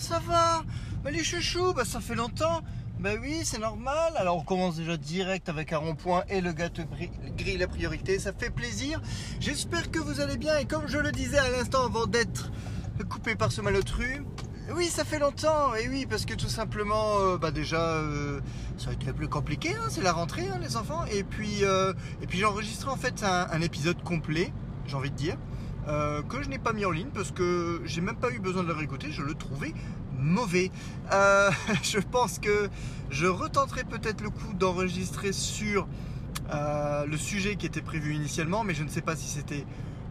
ça 0.00 0.18
va 0.20 0.62
bah, 1.04 1.10
Les 1.10 1.22
chouchous, 1.22 1.72
bah, 1.74 1.84
ça 1.84 2.00
fait 2.00 2.14
longtemps. 2.14 2.62
Bah 2.98 3.10
oui, 3.20 3.40
c'est 3.44 3.58
normal. 3.58 4.12
Alors 4.16 4.36
on 4.36 4.42
commence 4.42 4.76
déjà 4.76 4.96
direct 4.96 5.48
avec 5.48 5.72
un 5.72 5.78
rond-point 5.78 6.24
et 6.28 6.42
le 6.42 6.52
gâteau 6.52 6.82
gris 7.36 7.56
la 7.56 7.66
priorité. 7.66 8.18
Ça 8.18 8.32
fait 8.32 8.50
plaisir. 8.50 9.00
J'espère 9.40 9.90
que 9.90 9.98
vous 9.98 10.20
allez 10.20 10.36
bien. 10.36 10.58
Et 10.58 10.66
comme 10.66 10.86
je 10.86 10.98
le 10.98 11.10
disais 11.10 11.38
à 11.38 11.48
l'instant 11.50 11.86
avant 11.86 12.06
d'être 12.06 12.50
coupé 13.08 13.36
par 13.36 13.52
ce 13.52 13.62
malotru, 13.62 14.22
oui, 14.74 14.86
ça 14.86 15.04
fait 15.04 15.18
longtemps. 15.18 15.74
Et 15.74 15.88
oui, 15.88 16.06
parce 16.08 16.26
que 16.26 16.34
tout 16.34 16.48
simplement, 16.48 17.18
euh, 17.20 17.38
bah 17.38 17.50
déjà, 17.50 17.80
euh, 17.80 18.40
ça 18.76 18.90
a 18.90 18.92
été 18.92 19.12
plus 19.14 19.28
compliqué. 19.28 19.70
Hein, 19.70 19.88
c'est 19.88 20.02
la 20.02 20.12
rentrée, 20.12 20.48
hein, 20.48 20.58
les 20.62 20.76
enfants. 20.76 21.04
Et 21.10 21.24
puis, 21.24 21.64
euh, 21.64 21.94
et 22.22 22.26
puis 22.26 22.38
j'ai 22.38 22.44
enregistré 22.44 22.90
en 22.90 22.96
fait 22.96 23.24
un 23.24 23.60
épisode 23.62 24.02
complet, 24.02 24.52
j'ai 24.86 24.96
envie 24.96 25.10
de 25.10 25.16
dire. 25.16 25.36
Euh, 25.88 26.22
que 26.22 26.42
je 26.42 26.48
n'ai 26.48 26.58
pas 26.58 26.72
mis 26.72 26.84
en 26.84 26.90
ligne 26.90 27.08
parce 27.12 27.30
que 27.30 27.80
j'ai 27.84 28.00
même 28.00 28.16
pas 28.16 28.30
eu 28.30 28.38
besoin 28.38 28.62
de 28.62 28.68
le 28.68 28.74
réécouter, 28.74 29.10
je 29.10 29.22
le 29.22 29.34
trouvais 29.34 29.74
mauvais. 30.18 30.70
Euh, 31.12 31.50
je 31.82 31.98
pense 31.98 32.38
que 32.38 32.68
je 33.10 33.26
retenterai 33.26 33.84
peut-être 33.84 34.20
le 34.20 34.30
coup 34.30 34.52
d'enregistrer 34.54 35.32
sur 35.32 35.88
euh, 36.52 37.06
le 37.06 37.16
sujet 37.16 37.56
qui 37.56 37.66
était 37.66 37.80
prévu 37.80 38.14
initialement, 38.14 38.62
mais 38.64 38.74
je 38.74 38.84
ne 38.84 38.88
sais 38.88 39.00
pas 39.00 39.16
si 39.16 39.28
c'était 39.28 39.64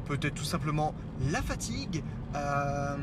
peut-être 0.06 0.34
tout 0.34 0.44
simplement 0.44 0.96
la 1.32 1.42
fatigue. 1.42 2.04
la 2.34 2.98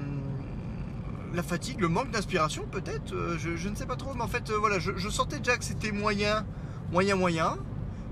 fatigue, 1.42 1.80
le 1.80 1.88
manque 1.88 2.10
d'inspiration 2.10 2.66
peut-être, 2.70 3.14
je, 3.38 3.68
ne 3.68 3.74
sais 3.74 3.86
pas 3.86 3.96
trop, 3.96 4.14
mais 4.14 4.22
en 4.22 4.28
fait 4.28 4.50
voilà, 4.50 4.78
je, 4.78 5.08
sentais 5.08 5.38
déjà 5.38 5.56
que 5.56 5.64
c'était 5.64 5.92
moyen, 5.92 6.44
moyen, 6.90 7.14
moyen. 7.14 7.56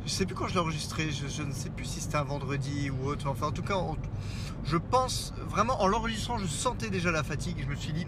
Je 0.06 0.10
sais 0.10 0.26
plus 0.26 0.34
quand 0.34 0.46
je 0.46 0.52
l'ai 0.52 0.60
enregistré, 0.60 1.10
je, 1.10 1.42
ne 1.42 1.52
sais 1.52 1.70
plus 1.70 1.86
si 1.86 2.00
c'était 2.00 2.16
un 2.16 2.24
vendredi 2.24 2.90
ou 2.90 3.06
autre. 3.06 3.26
Enfin, 3.26 3.46
en 3.46 3.52
tout 3.52 3.62
cas, 3.62 3.78
je 4.64 4.76
pense 4.76 5.34
vraiment 5.48 5.80
en 5.82 5.86
l'enregistrant, 5.86 6.38
je 6.38 6.46
sentais 6.46 6.90
déjà 6.90 7.10
la 7.10 7.22
fatigue. 7.22 7.56
Je 7.60 7.70
me 7.70 7.76
suis 7.76 7.92
dit, 7.92 8.06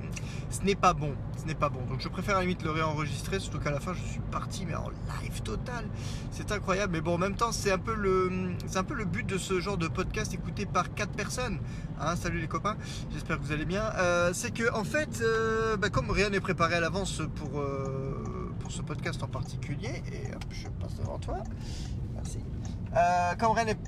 ce 0.50 0.62
n'est 0.62 0.74
pas 0.74 0.94
bon, 0.94 1.14
ce 1.36 1.44
n'est 1.44 1.54
pas 1.54 1.68
bon. 1.68 1.84
Donc 1.86 2.00
je 2.00 2.08
préfère 2.08 2.36
à 2.36 2.38
la 2.38 2.44
limite 2.44 2.62
le 2.62 2.70
réenregistrer, 2.70 3.38
surtout 3.38 3.58
qu'à 3.58 3.70
la 3.70 3.80
fin, 3.80 3.92
je 3.92 4.02
suis 4.02 4.20
parti, 4.30 4.64
mais 4.66 4.74
en 4.74 4.88
live 5.22 5.42
total. 5.42 5.86
C'est 6.30 6.50
incroyable. 6.52 6.94
Mais 6.94 7.00
bon, 7.00 7.14
en 7.14 7.18
même 7.18 7.36
temps, 7.36 7.52
c'est 7.52 7.70
un 7.70 7.78
peu 7.78 7.94
le, 7.94 8.30
un 8.74 8.84
peu 8.84 8.94
le 8.94 9.04
but 9.04 9.26
de 9.26 9.38
ce 9.38 9.60
genre 9.60 9.76
de 9.76 9.88
podcast 9.88 10.32
écouté 10.34 10.66
par 10.66 10.94
quatre 10.94 11.12
personnes. 11.12 11.58
Hein, 12.00 12.16
salut 12.16 12.40
les 12.40 12.48
copains, 12.48 12.76
j'espère 13.12 13.38
que 13.38 13.42
vous 13.42 13.52
allez 13.52 13.64
bien. 13.64 13.84
Euh, 13.96 14.32
c'est 14.34 14.52
que 14.52 14.72
en 14.74 14.84
fait, 14.84 15.20
euh, 15.22 15.76
bah, 15.76 15.88
comme 15.88 16.10
rien 16.10 16.30
n'est 16.30 16.40
préparé 16.40 16.74
à 16.74 16.80
l'avance 16.80 17.22
pour 17.36 17.60
euh, 17.60 18.52
pour 18.60 18.70
ce 18.70 18.82
podcast 18.82 19.22
en 19.22 19.28
particulier, 19.28 20.02
et 20.12 20.34
hop, 20.34 20.44
je 20.50 20.68
passe 20.80 20.96
devant 20.96 21.18
toi. 21.18 21.38
Merci. 22.14 22.38
Comme 23.38 23.52
rien 23.52 23.64
n'est 23.64 23.78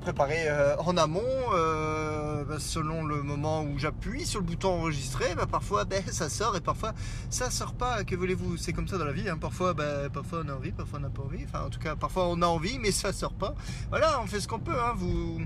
préparé 0.00 0.48
euh, 0.48 0.76
en 0.78 0.96
amont, 0.96 1.22
euh, 1.52 2.44
bah, 2.44 2.56
selon 2.58 3.04
le 3.04 3.22
moment 3.22 3.62
où 3.62 3.78
j'appuie 3.78 4.26
sur 4.26 4.40
le 4.40 4.46
bouton 4.46 4.70
enregistrer, 4.70 5.34
bah, 5.34 5.46
parfois 5.50 5.84
ben, 5.84 6.02
ça 6.10 6.28
sort 6.28 6.56
et 6.56 6.60
parfois 6.60 6.92
ça 7.30 7.50
sort 7.50 7.74
pas. 7.74 8.04
Que 8.04 8.16
voulez-vous? 8.16 8.56
C'est 8.56 8.72
comme 8.72 8.88
ça 8.88 8.98
dans 8.98 9.04
la 9.04 9.12
vie. 9.12 9.28
Hein. 9.28 9.38
Parfois, 9.38 9.74
ben, 9.74 10.08
parfois 10.10 10.42
on 10.44 10.48
a 10.48 10.54
envie, 10.54 10.72
parfois 10.72 10.98
on 10.98 11.02
n'a 11.02 11.10
pas 11.10 11.22
envie. 11.22 11.44
Enfin, 11.44 11.64
en 11.64 11.70
tout 11.70 11.80
cas, 11.80 11.96
parfois 11.96 12.28
on 12.28 12.42
a 12.42 12.46
envie, 12.46 12.78
mais 12.78 12.90
ça 12.90 13.12
sort 13.12 13.34
pas. 13.34 13.54
Voilà, 13.90 14.20
on 14.22 14.26
fait 14.26 14.40
ce 14.40 14.48
qu'on 14.48 14.60
peut. 14.60 14.78
Hein. 14.78 14.94
Vous, 14.96 15.40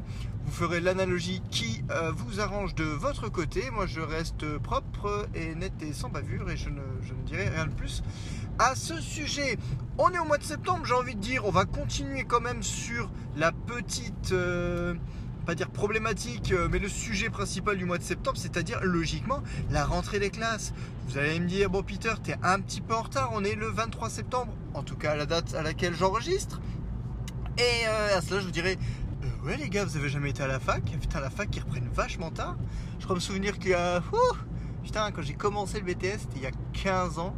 ferez 0.50 0.80
l'analogie 0.80 1.40
qui 1.50 1.82
vous 2.14 2.40
arrange 2.40 2.74
de 2.74 2.84
votre 2.84 3.28
côté. 3.30 3.70
Moi, 3.70 3.86
je 3.86 4.00
reste 4.00 4.58
propre 4.58 5.26
et 5.34 5.54
net 5.54 5.72
et 5.80 5.92
sans 5.92 6.08
bavure 6.08 6.50
et 6.50 6.56
je 6.56 6.68
ne 6.68 6.82
dirai 7.24 7.48
rien 7.48 7.66
de 7.66 7.72
plus 7.72 8.02
à 8.58 8.74
ce 8.74 9.00
sujet. 9.00 9.58
On 9.98 10.10
est 10.10 10.18
au 10.18 10.24
mois 10.24 10.38
de 10.38 10.42
septembre, 10.42 10.84
j'ai 10.86 10.94
envie 10.94 11.14
de 11.14 11.20
dire, 11.20 11.44
on 11.46 11.50
va 11.50 11.64
continuer 11.64 12.24
quand 12.24 12.40
même 12.40 12.62
sur 12.62 13.10
la 13.36 13.52
petite, 13.52 14.32
euh, 14.32 14.94
pas 15.44 15.54
dire 15.54 15.70
problématique, 15.70 16.52
euh, 16.52 16.68
mais 16.70 16.78
le 16.78 16.88
sujet 16.88 17.28
principal 17.28 17.76
du 17.76 17.84
mois 17.84 17.98
de 17.98 18.02
septembre, 18.02 18.38
c'est-à-dire 18.38 18.80
logiquement 18.82 19.42
la 19.70 19.84
rentrée 19.84 20.18
des 20.18 20.30
classes. 20.30 20.72
Vous 21.08 21.18
allez 21.18 21.38
me 21.40 21.46
dire, 21.46 21.68
bon 21.68 21.82
Peter, 21.82 22.14
t'es 22.22 22.36
un 22.42 22.60
petit 22.60 22.80
peu 22.80 22.94
en 22.94 23.02
retard, 23.02 23.30
on 23.34 23.44
est 23.44 23.54
le 23.54 23.68
23 23.68 24.08
septembre, 24.08 24.52
en 24.72 24.82
tout 24.82 24.96
cas 24.96 25.14
la 25.14 25.26
date 25.26 25.54
à 25.54 25.62
laquelle 25.62 25.94
j'enregistre. 25.94 26.60
Et 27.58 27.86
euh, 27.86 28.16
à 28.16 28.22
cela, 28.22 28.40
je 28.40 28.46
vous 28.46 28.50
dirais, 28.50 28.78
ouais 29.44 29.58
les 29.58 29.68
gars, 29.68 29.84
vous 29.84 29.98
avez 29.98 30.08
jamais 30.08 30.30
été 30.30 30.42
à 30.42 30.46
la 30.46 30.58
fac 30.58 30.82
Putain, 30.84 31.20
la 31.20 31.28
fac, 31.28 31.54
ils 31.54 31.60
reprennent 31.60 31.90
vachement 31.92 32.30
tard. 32.30 32.56
Je 32.98 33.04
crois 33.04 33.14
me 33.14 33.20
souvenir 33.20 33.58
qu'il 33.58 33.72
y 33.72 33.74
a... 33.74 34.02
putain, 34.82 35.10
quand 35.10 35.22
j'ai 35.22 35.34
commencé 35.34 35.80
le 35.80 35.84
BTS, 35.84 36.20
c'était 36.20 36.36
il 36.36 36.42
y 36.42 36.46
a 36.46 36.52
15 36.82 37.18
ans 37.18 37.36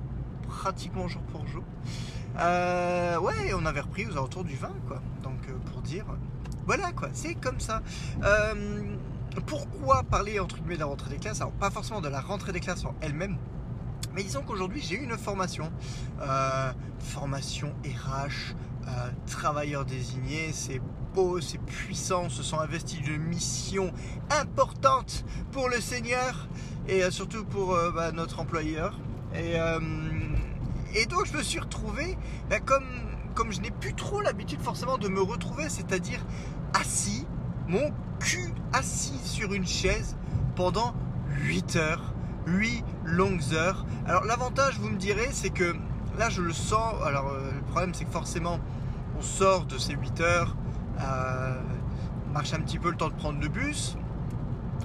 pratiquement 0.55 1.09
jour 1.09 1.23
pour 1.23 1.47
jour. 1.47 1.65
Euh, 2.39 3.19
ouais, 3.19 3.53
on 3.55 3.67
avait 3.67 3.81
repris 3.81 4.07
aux 4.07 4.13
alentours 4.13 4.45
du 4.45 4.57
20, 4.57 4.69
quoi. 4.87 5.01
Donc, 5.23 5.39
euh, 5.49 5.53
pour 5.71 5.83
dire, 5.83 6.05
voilà, 6.67 6.93
quoi, 6.93 7.09
c'est 7.13 7.35
comme 7.35 7.61
ça. 7.61 7.83
Euh, 8.23 8.97
pourquoi 9.47 10.05
parler, 10.05 10.39
entre 10.41 10.57
guillemets, 10.57 10.75
de 10.75 10.81
la 10.81 10.87
rentrée 10.87 11.11
des 11.11 11.19
classes? 11.19 11.41
Alors, 11.41 11.53
pas 11.53 11.71
forcément 11.71 12.01
de 12.01 12.09
la 12.09 12.21
rentrée 12.21 12.53
des 12.53 12.61
classes 12.61 12.85
en 12.85 12.95
elle-même, 13.01 13.37
mais 14.15 14.23
disons 14.23 14.43
qu'aujourd'hui, 14.43 14.81
j'ai 14.81 14.97
eu 14.97 15.05
une 15.05 15.19
formation. 15.19 15.71
formation 16.99 17.75
RH, 17.85 18.55
travailleur 19.27 19.85
désigné, 19.85 20.53
c'est 20.53 20.81
beau, 21.15 21.41
c'est 21.41 21.59
puissant, 21.59 22.25
on 22.25 22.31
se 22.31 22.43
sent 22.43 22.57
investi 22.59 23.01
d'une 23.01 23.23
mission 23.23 23.93
importante 24.31 25.25
pour 25.53 25.69
le 25.69 25.81
Seigneur 25.81 26.49
et 26.89 27.09
surtout 27.11 27.45
pour 27.45 27.77
bah, 27.95 28.13
notre 28.13 28.41
employeur. 28.41 28.99
Et 29.35 29.57
et 30.95 31.07
donc 31.07 31.27
je 31.27 31.37
me 31.37 31.43
suis 31.43 31.59
retrouvé, 31.59 32.17
ben, 32.49 32.61
comme, 32.61 32.87
comme 33.35 33.53
je 33.53 33.61
n'ai 33.61 33.71
plus 33.71 33.95
trop 33.95 34.21
l'habitude 34.21 34.61
forcément 34.61 34.99
de 34.99 35.09
me 35.09 35.21
retrouver, 35.21 35.69
c'est-à-dire 35.69 36.25
assis, 36.73 37.27
mon 37.69 37.93
cul 38.21 38.53
assis 38.73 39.19
sur 39.25 39.53
une 39.53 39.67
chaise 39.67 40.17
pendant 40.57 40.95
8 41.29 41.77
heures, 41.77 42.15
8 42.47 42.85
longues 43.05 43.55
heures. 43.55 43.85
Alors 44.07 44.25
l'avantage, 44.25 44.79
vous 44.79 44.91
me 44.91 44.99
direz, 44.99 45.29
c'est 45.33 45.51
que 45.51 45.75
là 46.19 46.31
je 46.31 46.43
le 46.43 46.53
sens, 46.53 46.95
alors 47.05 47.29
euh, 47.29 47.51
le 47.53 47.63
problème 47.63 47.93
c'est 47.95 48.05
que 48.05 48.13
forcément 48.13 48.61
on 49.19 49.23
sort 49.23 49.65
de 49.65 49.79
ces 49.79 49.95
8 49.95 50.21
heures, 50.21 50.57
euh, 51.01 51.55
marche 52.33 52.53
un 52.55 52.61
petit 52.61 52.79
peu 52.79 52.91
le 52.91 52.97
temps 52.97 53.09
de 53.09 53.15
prendre 53.15 53.41
le 53.41 53.49
bus, 53.49 53.97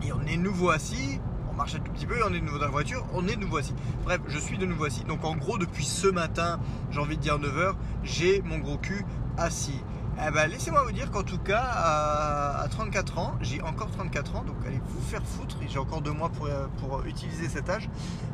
et 0.03 0.11
on 0.13 0.21
est 0.25 0.37
nouveau 0.37 0.69
assis, 0.69 1.19
marche 1.59 1.75
un 1.75 1.79
tout 1.79 1.91
petit 1.91 2.05
peu, 2.05 2.15
on 2.25 2.33
est 2.33 2.39
de 2.39 2.45
nouveau 2.45 2.57
dans 2.57 2.65
la 2.65 2.71
voiture, 2.71 3.05
on 3.13 3.27
est 3.27 3.35
de 3.35 3.41
nouveau 3.41 3.57
assis. 3.57 3.75
Bref, 4.05 4.21
je 4.29 4.39
suis 4.39 4.57
de 4.57 4.65
nouveau 4.65 4.85
assis. 4.85 5.03
Donc 5.03 5.25
en 5.25 5.35
gros, 5.35 5.57
depuis 5.57 5.83
ce 5.83 6.07
matin, 6.07 6.57
j'ai 6.89 7.01
envie 7.01 7.17
de 7.17 7.21
dire 7.21 7.37
9h, 7.37 7.73
j'ai 8.01 8.41
mon 8.43 8.59
gros 8.59 8.77
cul 8.77 9.05
assis. 9.37 9.83
Eh 10.25 10.31
ben, 10.31 10.47
laissez-moi 10.47 10.83
vous 10.85 10.93
dire 10.93 11.11
qu'en 11.11 11.23
tout 11.23 11.37
cas, 11.37 11.61
à, 11.61 12.65
34 12.69 13.19
ans, 13.19 13.33
j'ai 13.41 13.61
encore 13.61 13.91
34 13.91 14.37
ans, 14.37 14.43
donc 14.43 14.55
allez 14.65 14.79
vous 14.87 15.01
faire 15.01 15.21
foutre, 15.21 15.57
j'ai 15.67 15.79
encore 15.79 16.01
deux 16.01 16.13
mois 16.13 16.29
pour, 16.29 16.47
euh, 16.47 17.03
utiliser 17.05 17.49
cet 17.49 17.69
âge. 17.69 17.89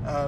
Euh, 0.05 0.27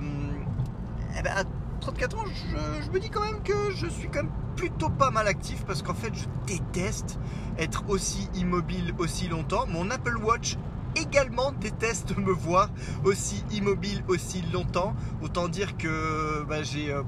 eh 1.19 1.21
ben, 1.21 1.33
à 1.37 1.43
34 1.81 2.17
ans, 2.17 2.25
je, 2.25 2.83
je, 2.83 2.89
me 2.89 2.99
dis 2.99 3.11
quand 3.11 3.23
même 3.23 3.43
que 3.43 3.71
je 3.75 3.85
suis 3.85 4.07
quand 4.09 4.23
même 4.23 4.31
plutôt 4.55 4.89
pas 4.89 5.11
mal 5.11 5.27
actif 5.27 5.63
parce 5.65 5.83
qu'en 5.83 5.93
fait, 5.93 6.13
je 6.15 6.25
déteste 6.47 7.19
être 7.59 7.83
aussi 7.89 8.27
immobile 8.33 8.95
aussi 8.97 9.27
longtemps. 9.27 9.67
Mon 9.67 9.91
Apple 9.91 10.17
Watch 10.17 10.57
également 11.01 11.51
déteste 11.51 12.17
me 12.17 12.31
voir 12.31 12.69
aussi 13.03 13.43
immobile 13.51 14.03
aussi 14.07 14.41
longtemps. 14.53 14.95
Autant 15.21 15.47
dire 15.47 15.77
que 15.77 16.43
bah, 16.47 16.63
j'ai 16.63 16.91
euh, 16.91 17.03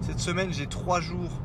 cette 0.00 0.20
semaine 0.20 0.52
j'ai 0.52 0.66
trois 0.66 1.00
jours, 1.00 1.40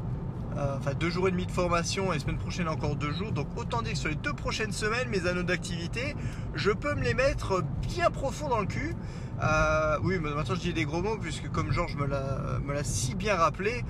euh, 0.58 0.76
enfin 0.78 0.94
deux 0.94 1.10
jours 1.10 1.28
et 1.28 1.32
demi 1.32 1.46
de 1.46 1.52
formation 1.52 2.14
et 2.14 2.20
semaine 2.20 2.38
prochaine 2.38 2.68
encore 2.68 2.96
deux 2.96 3.12
jours. 3.12 3.32
Donc 3.32 3.48
autant 3.58 3.82
dire 3.82 3.94
que 3.94 3.98
sur 3.98 4.10
les 4.10 4.16
deux 4.16 4.34
prochaines 4.34 4.72
semaines, 4.72 5.10
mes 5.10 5.28
anneaux 5.28 5.44
d'activité, 5.44 6.16
je 6.56 6.72
peux 6.72 6.96
me 6.96 7.04
les 7.04 7.14
mettre 7.14 7.64
bien 7.88 8.10
profond 8.10 8.50
dans 8.50 8.60
le 8.60 8.68
cul. 8.68 8.96
Euh, 9.44 9.98
oui, 10.04 10.20
mais 10.22 10.30
maintenant 10.30 10.54
je 10.54 10.62
dis 10.62 10.74
des 10.74 10.86
gros 10.86 11.02
mots 11.02 11.18
puisque 11.18 11.50
comme 11.50 11.72
Georges 11.72 11.96
me 11.96 12.06
l'a 12.06 12.84
si 12.84 13.16
bien 13.16 13.36
rappelé, 13.36 13.84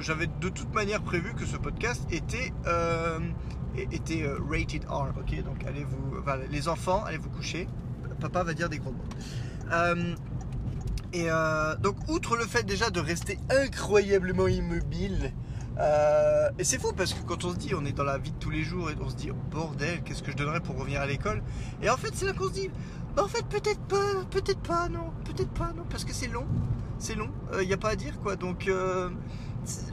j'avais 0.00 0.26
de 0.26 0.48
toute 0.48 0.72
manière 0.72 1.02
prévu 1.02 1.34
que 1.34 1.44
ce 1.44 1.56
podcast 1.56 2.06
était 2.10 2.52
était 3.76 4.22
euh, 4.22 4.38
rated 4.50 4.84
R. 4.88 5.08
Ok, 5.18 5.42
donc 5.44 5.64
allez 5.66 5.84
vous, 5.84 6.16
les 6.50 6.68
enfants, 6.68 7.04
allez 7.04 7.18
vous 7.18 7.30
coucher. 7.30 7.68
Papa 8.20 8.42
va 8.42 8.54
dire 8.54 8.68
des 8.68 8.78
gros 8.78 8.92
mots. 8.92 9.04
Euh, 9.72 10.14
et 11.12 11.26
euh, 11.30 11.76
donc, 11.76 11.96
outre 12.08 12.36
le 12.36 12.44
fait 12.44 12.64
déjà 12.64 12.90
de 12.90 13.00
rester 13.00 13.38
incroyablement 13.50 14.48
immobile, 14.48 15.32
et 16.56 16.62
c'est 16.64 16.80
fou 16.80 16.92
parce 16.96 17.12
que 17.14 17.22
quand 17.26 17.44
on 17.44 17.50
se 17.50 17.56
dit, 17.56 17.74
on 17.74 17.84
est 17.84 17.92
dans 17.92 18.04
la 18.04 18.18
vie 18.18 18.30
de 18.30 18.38
tous 18.38 18.50
les 18.50 18.62
jours 18.62 18.90
et 18.90 18.94
on 19.00 19.08
se 19.08 19.16
dit, 19.16 19.30
oh, 19.32 19.36
bordel, 19.50 20.02
qu'est-ce 20.02 20.22
que 20.22 20.30
je 20.30 20.36
donnerais 20.36 20.60
pour 20.60 20.78
revenir 20.78 21.00
à 21.00 21.06
l'école? 21.06 21.42
Et 21.82 21.90
en 21.90 21.96
fait, 21.96 22.10
c'est 22.14 22.26
là 22.26 22.32
qu'on 22.32 22.48
se 22.48 22.52
dit, 22.52 22.70
bah, 23.16 23.24
en 23.24 23.28
fait, 23.28 23.44
peut-être 23.46 23.80
pas, 23.80 24.24
peut-être 24.30 24.60
pas, 24.60 24.88
non, 24.88 25.10
peut-être 25.24 25.50
pas, 25.50 25.72
non, 25.76 25.82
parce 25.90 26.04
que 26.04 26.12
c'est 26.12 26.28
long, 26.28 26.46
c'est 26.98 27.16
long, 27.16 27.30
il 27.60 27.66
n'y 27.66 27.72
a 27.72 27.76
pas 27.76 27.90
à 27.90 27.96
dire 27.96 28.20
quoi. 28.20 28.36
Donc, 28.36 28.70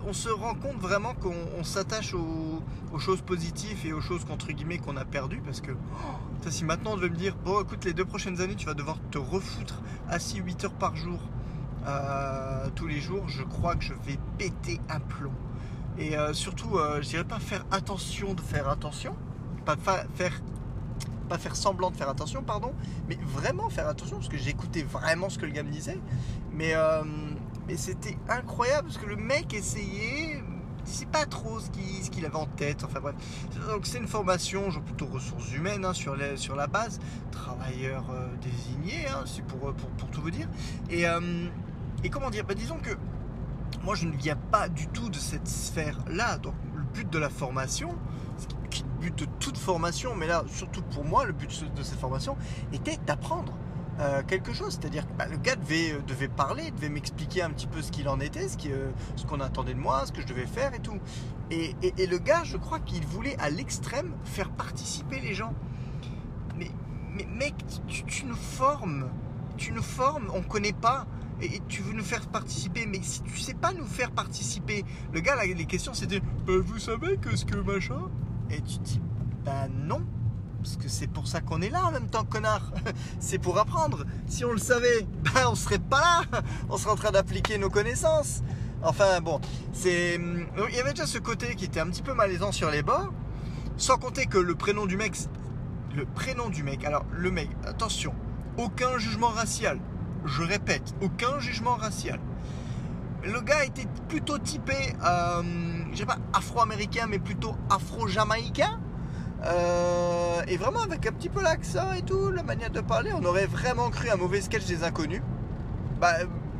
on 0.07 0.13
se 0.13 0.29
rend 0.29 0.55
compte 0.55 0.77
vraiment 0.77 1.13
qu'on 1.13 1.63
s'attache 1.63 2.13
aux, 2.13 2.61
choses 2.99 3.21
positives 3.21 3.85
et 3.85 3.93
aux 3.93 4.01
choses 4.01 4.25
contre 4.25 4.51
guillemets 4.51 4.77
qu'on 4.77 4.97
a 4.97 5.05
perdues 5.05 5.41
parce 5.43 5.61
que 5.61 5.71
oh, 5.71 6.49
si 6.49 6.65
maintenant 6.65 6.91
on 6.93 6.95
devait 6.97 7.09
me 7.09 7.15
dire 7.15 7.35
bon 7.43 7.61
écoute 7.61 7.85
les 7.85 7.93
deux 7.93 8.05
prochaines 8.05 8.41
années 8.41 8.55
tu 8.55 8.65
vas 8.65 8.73
devoir 8.73 8.97
te 9.11 9.17
refoutre 9.17 9.81
assis 10.09 10.39
8 10.39 10.65
heures 10.65 10.73
par 10.73 10.95
jour 10.95 11.19
euh, 11.87 12.67
tous 12.75 12.87
les 12.87 12.99
jours 12.99 13.27
je 13.29 13.43
crois 13.43 13.75
que 13.75 13.83
je 13.83 13.93
vais 13.93 14.19
péter 14.37 14.79
un 14.89 14.99
plomb 14.99 15.31
et 15.97 16.17
euh, 16.17 16.33
surtout 16.33 16.77
euh, 16.77 17.01
je 17.01 17.09
dirais 17.09 17.23
pas 17.23 17.39
faire 17.39 17.65
attention 17.71 18.33
de 18.33 18.41
faire 18.41 18.67
attention 18.67 19.15
pas 19.65 19.77
faire 20.15 20.41
pas 21.31 21.37
faire 21.37 21.55
semblant 21.55 21.91
de 21.91 21.95
faire 21.95 22.09
attention, 22.09 22.43
pardon, 22.43 22.73
mais 23.07 23.17
vraiment 23.25 23.69
faire 23.69 23.87
attention 23.87 24.17
parce 24.17 24.27
que 24.27 24.35
j'écoutais 24.35 24.83
vraiment 24.83 25.29
ce 25.29 25.39
que 25.39 25.45
le 25.45 25.53
gars 25.53 25.63
me 25.63 25.71
disait. 25.71 25.97
Mais, 26.51 26.73
euh, 26.73 27.03
mais 27.71 27.77
c'était 27.77 28.17
incroyable 28.27 28.89
parce 28.89 28.97
que 28.97 29.05
le 29.05 29.15
mec 29.15 29.53
essayait, 29.53 30.43
je 30.85 30.91
sais 30.91 31.05
pas 31.05 31.25
trop 31.25 31.57
ce 31.61 31.69
qu'il 32.09 32.25
avait 32.25 32.35
en 32.35 32.45
tête. 32.45 32.83
Enfin 32.83 32.99
bref, 32.99 33.15
donc 33.69 33.85
c'est 33.85 33.97
une 33.97 34.09
formation, 34.09 34.69
genre 34.69 34.83
plutôt 34.83 35.05
ressources 35.05 35.53
humaines 35.53 35.85
hein, 35.85 35.93
sur, 35.93 36.15
la 36.17 36.67
base, 36.67 36.99
travailleurs 37.31 38.11
euh, 38.11 38.27
désignés, 38.41 39.07
hein, 39.07 39.23
c'est 39.25 39.45
pour, 39.45 39.73
pour, 39.73 40.09
tout 40.09 40.21
vous 40.21 40.31
dire. 40.31 40.49
Et, 40.89 41.07
euh, 41.07 41.47
et 42.03 42.09
comment 42.09 42.29
dire? 42.29 42.43
Bah, 42.43 42.55
Disons 42.55 42.77
que 42.77 42.91
moi 43.83 43.95
je 43.95 44.05
ne 44.05 44.17
viens 44.17 44.35
pas 44.35 44.67
du 44.67 44.87
tout 44.87 45.09
de 45.09 45.15
cette 45.15 45.47
sphère-là. 45.47 46.39
Donc 46.39 46.55
le 46.75 46.83
but 46.83 47.09
de 47.09 47.19
la 47.19 47.29
formation, 47.29 47.95
qui 48.69 48.83
le 48.83 48.99
but 48.99 49.17
de 49.17 49.25
toute 49.39 49.57
formation, 49.57 50.13
mais 50.13 50.27
là 50.27 50.43
surtout 50.47 50.81
pour 50.81 51.05
moi, 51.05 51.23
le 51.23 51.31
but 51.31 51.73
de 51.73 51.83
cette 51.83 51.99
formation 51.99 52.35
était 52.73 52.97
d'apprendre. 53.05 53.53
Euh, 54.01 54.23
quelque 54.25 54.51
chose, 54.51 54.79
c'est-à-dire 54.79 55.07
que 55.07 55.13
bah, 55.13 55.27
le 55.29 55.37
gars 55.37 55.55
devait, 55.55 55.91
euh, 55.91 56.01
devait 56.07 56.27
parler, 56.27 56.71
devait 56.71 56.89
m'expliquer 56.89 57.43
un 57.43 57.51
petit 57.51 57.67
peu 57.67 57.83
ce 57.83 57.91
qu'il 57.91 58.09
en 58.09 58.19
était, 58.19 58.47
ce 58.47 58.57
euh, 58.67 58.89
qu'on 59.29 59.39
attendait 59.39 59.75
de 59.75 59.79
moi, 59.79 60.07
ce 60.07 60.11
que 60.11 60.21
je 60.21 60.27
devais 60.27 60.47
faire 60.47 60.73
et 60.73 60.79
tout. 60.79 60.97
Et, 61.51 61.75
et, 61.83 62.07
le 62.07 62.17
gars, 62.17 62.43
je 62.43 62.57
crois 62.57 62.79
qu'il 62.79 63.05
voulait 63.05 63.37
à 63.37 63.51
l'extrême 63.51 64.13
faire 64.23 64.49
participer 64.49 65.19
les 65.19 65.35
gens. 65.35 65.53
Mais, 66.57 66.71
mais 67.13 67.27
mec, 67.37 67.53
tu, 67.87 68.03
tu, 68.05 68.25
nous 68.25 68.35
formes, 68.35 69.07
tu 69.57 69.71
nous 69.71 69.83
formes, 69.83 70.31
on 70.33 70.41
connaît 70.41 70.73
pas. 70.73 71.05
Et 71.43 71.61
tu 71.67 71.81
veux 71.81 71.93
nous 71.93 72.03
faire 72.03 72.27
participer, 72.27 72.85
mais 72.85 72.99
si 73.01 73.21
tu 73.23 73.37
sais 73.37 73.55
pas 73.55 73.73
nous 73.73 73.85
faire 73.85 74.11
participer, 74.11 74.85
le 75.11 75.19
gars, 75.21 75.35
là, 75.35 75.45
les 75.45 75.65
questions 75.65 75.93
c'était 75.93 76.19
bah, 76.19 76.53
Vous 76.63 76.79
savez 76.79 77.17
que 77.17 77.35
ce 77.35 77.45
que 77.45 77.57
machin? 77.57 78.09
Et 78.49 78.61
tu 78.61 78.79
dis 78.79 79.01
Bah 79.43 79.67
non, 79.67 80.05
parce 80.61 80.77
que 80.77 80.87
c'est 80.87 81.07
pour 81.07 81.27
ça 81.27 81.41
qu'on 81.41 81.61
est 81.61 81.69
là 81.69 81.85
en 81.85 81.91
même 81.91 82.09
temps, 82.09 82.23
connard. 82.23 82.71
c'est 83.19 83.39
pour 83.39 83.57
apprendre. 83.57 84.05
Si 84.27 84.45
on 84.45 84.51
le 84.51 84.59
savait, 84.59 85.05
bah, 85.33 85.49
on 85.49 85.55
serait 85.55 85.79
pas 85.79 86.23
là. 86.31 86.41
On 86.69 86.77
serait 86.77 86.91
en 86.91 86.95
train 86.95 87.11
d'appliquer 87.11 87.57
nos 87.57 87.69
connaissances. 87.69 88.41
Enfin 88.83 89.21
bon, 89.21 89.39
c'est. 89.73 90.15
Il 90.15 90.75
y 90.75 90.79
avait 90.79 90.91
déjà 90.91 91.05
ce 91.05 91.17
côté 91.17 91.55
qui 91.55 91.65
était 91.65 91.79
un 91.79 91.87
petit 91.87 92.01
peu 92.01 92.13
malaisant 92.13 92.51
sur 92.51 92.71
les 92.71 92.83
bords. 92.83 93.11
Sans 93.77 93.97
compter 93.97 94.25
que 94.25 94.37
le 94.37 94.55
prénom 94.55 94.85
du 94.85 94.97
mec. 94.97 95.15
Le 95.95 96.05
prénom 96.05 96.49
du 96.49 96.63
mec. 96.63 96.83
Alors, 96.85 97.05
le 97.11 97.31
mec, 97.31 97.49
attention, 97.65 98.13
aucun 98.57 98.97
jugement 98.97 99.29
racial 99.29 99.79
je 100.25 100.43
répète, 100.43 100.93
aucun 101.01 101.39
jugement 101.39 101.75
racial. 101.75 102.19
Le 103.23 103.39
gars 103.41 103.65
était 103.65 103.87
plutôt 104.07 104.39
typé, 104.39 104.73
euh, 105.03 105.43
je 105.93 106.03
pas, 106.03 106.17
afro-américain, 106.33 107.05
mais 107.07 107.19
plutôt 107.19 107.55
afro-jamaïcain. 107.69 108.79
Euh, 109.43 110.41
et 110.47 110.57
vraiment 110.57 110.81
avec 110.81 111.05
un 111.07 111.11
petit 111.11 111.29
peu 111.29 111.41
l'accent 111.41 111.93
et 111.93 112.03
tout, 112.03 112.29
la 112.31 112.43
manière 112.43 112.69
de 112.69 112.81
parler, 112.81 113.11
on 113.13 113.23
aurait 113.23 113.47
vraiment 113.47 113.89
cru 113.89 114.09
un 114.09 114.15
mauvais 114.15 114.41
sketch 114.41 114.65
des 114.65 114.83
inconnus. 114.83 115.21
Bah, 115.99 116.13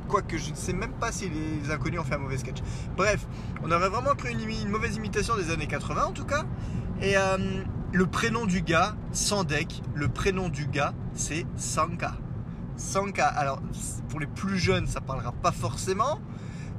quoique 0.08 0.38
je 0.38 0.52
ne 0.52 0.56
sais 0.56 0.74
même 0.74 0.94
pas 0.94 1.12
si 1.12 1.30
les 1.30 1.72
inconnus 1.72 2.00
ont 2.00 2.04
fait 2.04 2.16
un 2.16 2.20
mauvais 2.20 2.38
sketch. 2.38 2.58
Bref, 2.98 3.28
on 3.64 3.72
aurait 3.72 3.90
vraiment 3.90 4.16
cru 4.16 4.32
une, 4.32 4.70
mauvaise 4.70 4.96
imitation 4.96 5.36
des 5.36 5.52
années 5.52 5.68
80 5.68 6.06
en 6.06 6.12
tout 6.12 6.26
cas. 6.26 6.44
Et 7.02 7.18
euh, 7.18 7.64
le 7.92 8.06
prénom 8.08 8.46
du 8.46 8.62
gars, 8.62 8.96
Sandek, 9.12 9.82
le 9.94 10.08
prénom 10.08 10.50
du 10.50 10.68
gars, 10.68 10.94
c'est 11.14 11.46
Sanka. 11.56 12.16
Sanka, 12.78 13.28
alors 13.28 13.62
pour 14.10 14.20
les 14.20 14.28
plus 14.28 14.58
jeunes, 14.58 14.88
ça 14.88 15.02
parlera 15.02 15.32
pas 15.32 15.52
forcément. 15.52 16.20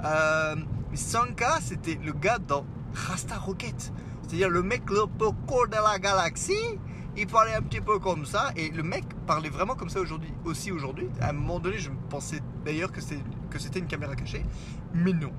Euh, 0.05 0.57
mais 0.91 0.97
Sanka, 0.97 1.59
c'était 1.63 1.99
le 2.05 2.13
gars 2.13 2.39
dans 2.39 2.67
Rasta 2.95 3.37
Rocket. 3.37 3.93
C'est-à-dire 4.33 4.49
le 4.49 4.63
mec 4.63 4.89
le 4.89 5.05
court 5.47 5.69
de 5.69 5.75
la 5.75 5.99
galaxie. 5.99 6.79
Il 7.19 7.27
parlait 7.27 7.53
un 7.53 7.61
petit 7.61 7.83
peu 7.83 7.99
comme 7.99 8.25
ça. 8.25 8.51
Et 8.57 8.71
le 8.71 8.83
mec 8.83 9.05
parlait 9.27 9.51
vraiment 9.51 9.75
comme 9.75 9.91
ça 9.91 10.01
aujourd'hui, 10.01 10.33
aussi 10.47 10.73
aujourd'hui. 10.73 11.07
À 11.21 11.29
un 11.29 11.33
moment 11.35 11.61
donné, 11.61 11.77
je 11.77 11.91
pensais 12.09 12.41
d'ailleurs 12.65 12.91
que 12.93 13.03
c'était 13.03 13.79
une 13.79 13.87
caméra 13.87 14.17
cachée. 14.17 14.43
Mais 14.95 15.13
non. 15.13 15.33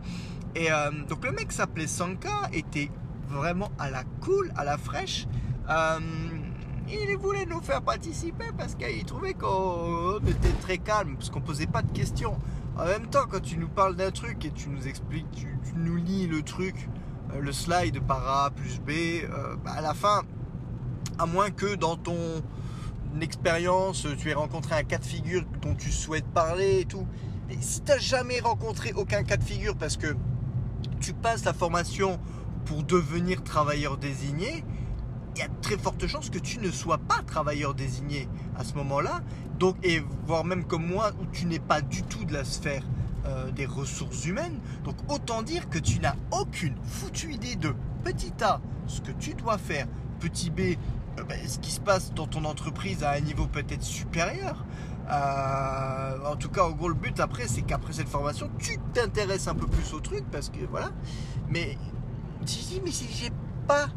Et 0.54 0.72
euh, 0.72 0.92
donc 1.10 1.26
le 1.26 1.32
mec 1.32 1.52
s'appelait 1.52 1.88
Sanka, 1.88 2.50
était 2.54 2.92
vraiment 3.30 3.72
à 3.80 3.90
la 3.90 4.04
cool, 4.22 4.54
à 4.56 4.64
la 4.64 4.78
fraîche. 4.78 5.26
Euh, 5.72 6.00
il 6.88 7.18
voulait 7.18 7.48
nous 7.48 7.62
faire 7.62 7.82
participer 7.82 8.52
parce 8.56 8.76
qu'il 8.76 9.06
trouvait 9.06 9.34
qu'on 9.34 10.20
était 10.20 10.54
très 10.62 10.78
calme, 10.78 11.16
parce 11.16 11.32
qu'on 11.32 11.42
posait 11.42 11.66
pas 11.66 11.82
de 11.82 11.92
questions. 11.94 12.38
En 12.78 12.86
même 12.86 13.08
temps, 13.08 13.26
quand 13.28 13.42
tu 13.42 13.58
nous 13.58 13.70
parles 13.70 13.96
d'un 13.96 14.12
truc 14.12 14.46
et 14.46 14.52
tu 14.52 14.70
nous 14.70 14.88
expliques, 14.88 15.32
tu, 15.32 15.48
nous 15.76 15.96
lis 15.96 16.28
le 16.28 16.44
truc, 16.44 16.88
le 17.40 17.52
slide 17.52 18.00
par 18.02 18.46
A 18.46 18.52
plus 18.52 18.80
B, 18.80 18.90
euh, 19.24 19.56
bah, 19.64 19.74
à 19.78 19.82
la 19.82 19.94
fin, 19.94 20.24
à 21.20 21.26
moins 21.26 21.52
que 21.52 21.76
dans 21.76 21.96
ton 21.96 22.18
expérience, 23.22 24.08
tu 24.18 24.30
aies 24.30 24.34
rencontré 24.34 24.76
un 24.76 24.84
cas 24.84 24.98
de 24.98 25.06
figure 25.06 25.44
dont 25.62 25.76
tu 25.76 25.92
souhaites 25.92 26.28
parler 26.28 26.82
et 26.82 26.86
tout. 26.86 27.08
Si 27.60 27.82
tu 27.82 27.92
n'as 27.92 28.00
jamais 28.00 28.40
rencontré 28.40 28.94
aucun 28.96 29.24
cas 29.24 29.38
de 29.38 29.44
figure 29.44 29.76
parce 29.76 29.98
que 29.98 30.16
tu 31.00 31.14
passes 31.14 31.46
la 31.46 31.54
formation 31.54 32.20
pour 32.66 32.84
devenir 32.84 33.44
travailleur 33.44 33.98
désigné, 33.98 34.64
il 35.36 35.40
y 35.40 35.42
a 35.44 35.48
très 35.62 35.78
fortes 35.78 36.08
chances 36.08 36.30
que 36.30 36.40
tu 36.40 36.60
ne 36.60 36.72
sois 36.72 36.98
pas 36.98 37.22
travailleur 37.26 37.74
désigné 37.74 38.28
à 38.56 38.64
ce 38.64 38.74
moment-là. 38.76 39.22
Donc, 39.60 39.76
et 39.84 40.04
voire 40.26 40.44
même 40.44 40.66
comme 40.66 40.86
moi, 40.86 41.12
où 41.22 41.26
tu 41.32 41.46
n'es 41.46 41.60
pas 41.60 41.82
du 41.82 42.04
tout 42.04 42.26
de 42.26 42.34
la 42.34 42.44
sphère 42.44 42.84
euh, 43.26 43.52
des 43.52 43.66
ressources 43.66 44.26
humaines. 44.26 44.60
Donc, 44.84 44.96
autant 45.10 45.42
dire 45.42 45.70
que 45.70 45.80
tu 45.80 46.00
n'as 46.00 46.16
aucune 46.32 46.76
foutue 46.84 47.34
idée 47.34 47.56
de 47.56 47.74
petit 48.04 48.34
A, 48.42 48.60
ce 48.88 49.02
que 49.02 49.12
tu 49.12 49.34
dois 49.34 49.58
faire, 49.58 49.88
petit 50.20 50.50
B, 50.50 50.60
euh, 50.60 51.24
ben, 51.28 51.40
ce 51.48 51.60
qui 51.60 51.72
se 51.72 51.80
passe 51.80 52.14
dans 52.14 52.28
ton 52.28 52.46
entreprise 52.46 53.04
à 53.04 53.12
un 53.12 53.20
niveau 53.20 53.48
peut-être 53.48 53.84
supérieur. 53.84 54.66
Euh, 55.10 56.26
en 56.26 56.36
tout 56.36 56.50
cas, 56.50 56.64
en 56.64 56.72
gros, 56.72 56.88
le 56.88 56.96
but 56.96 57.20
après, 57.20 57.48
c'est 57.48 57.62
qu'après 57.62 57.94
cette 57.94 58.10
formation, 58.10 58.50
tu 58.60 58.78
t'intéresses 58.94 59.48
un 59.48 59.56
peu 59.56 59.68
plus 59.68 59.94
au 59.94 60.00
truc 60.00 60.24
parce 60.32 60.50
que 60.50 60.66
voilà. 60.70 60.92
Mais 61.50 61.78
si 62.46 62.82
j'ai 63.10 63.32
pas 63.68 63.88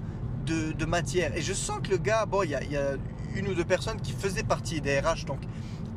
de, 0.47 0.85
matière. 0.85 1.37
Et 1.37 1.43
je 1.43 1.53
sens 1.53 1.81
que 1.83 1.91
le 1.91 1.97
gars, 1.97 2.27
bon, 2.27 2.43
il 2.43 2.51
y 2.51 2.55
a, 2.55 2.93
une 3.35 3.49
ou 3.49 3.55
deux 3.55 3.65
personnes 3.65 4.01
qui 4.01 4.13
faisaient 4.13 4.45
partie 4.45 4.81
des 4.81 5.01
RH, 5.01 5.25
donc 5.27 5.41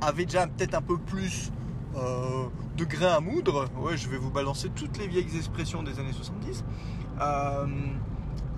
avaient 0.02 0.26
déjà 0.26 0.48
peut-être 0.48 0.74
un 0.74 0.82
peu 0.82 0.98
plus 0.98 1.52
euh, 2.00 2.48
de 2.78 2.86
grain 2.86 3.18
à 3.18 3.20
moudre. 3.20 3.68
Ouais, 3.78 3.98
je 3.98 4.10
vais 4.10 4.18
vous 4.18 4.32
balancer 4.32 4.70
toutes 4.76 4.98
les 4.98 5.08
vieilles 5.08 5.36
expressions 5.36 5.84
des 5.84 6.00
années 6.00 6.14
70. 6.14 6.64
Euh, 7.22 7.66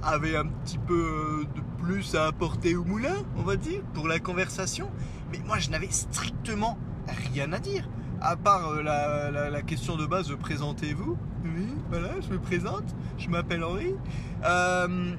avait 0.03 0.36
un 0.36 0.45
petit 0.45 0.77
peu 0.77 1.45
de 1.55 1.62
plus 1.83 2.15
à 2.15 2.27
apporter 2.27 2.75
au 2.75 2.83
moulin, 2.83 3.15
on 3.38 3.43
va 3.43 3.55
dire, 3.55 3.81
pour 3.93 4.07
la 4.07 4.19
conversation. 4.19 4.89
Mais 5.31 5.39
moi, 5.45 5.60
je 5.60 5.69
n'avais 5.69 5.91
strictement 5.91 6.77
rien 7.07 7.51
à 7.53 7.60
dire. 7.60 7.88
À 8.21 8.36
part 8.36 8.69
euh, 8.69 8.83
la, 8.83 9.62
question 9.63 9.95
de 9.95 10.05
base, 10.05 10.31
présentez-vous. 10.39 11.17
Oui, 11.43 11.67
voilà, 11.89 12.10
je 12.21 12.29
me 12.29 12.39
présente. 12.39 12.95
Je 13.17 13.29
m'appelle 13.29 13.63
Henri. 13.63 13.95
Euh, 14.45 15.15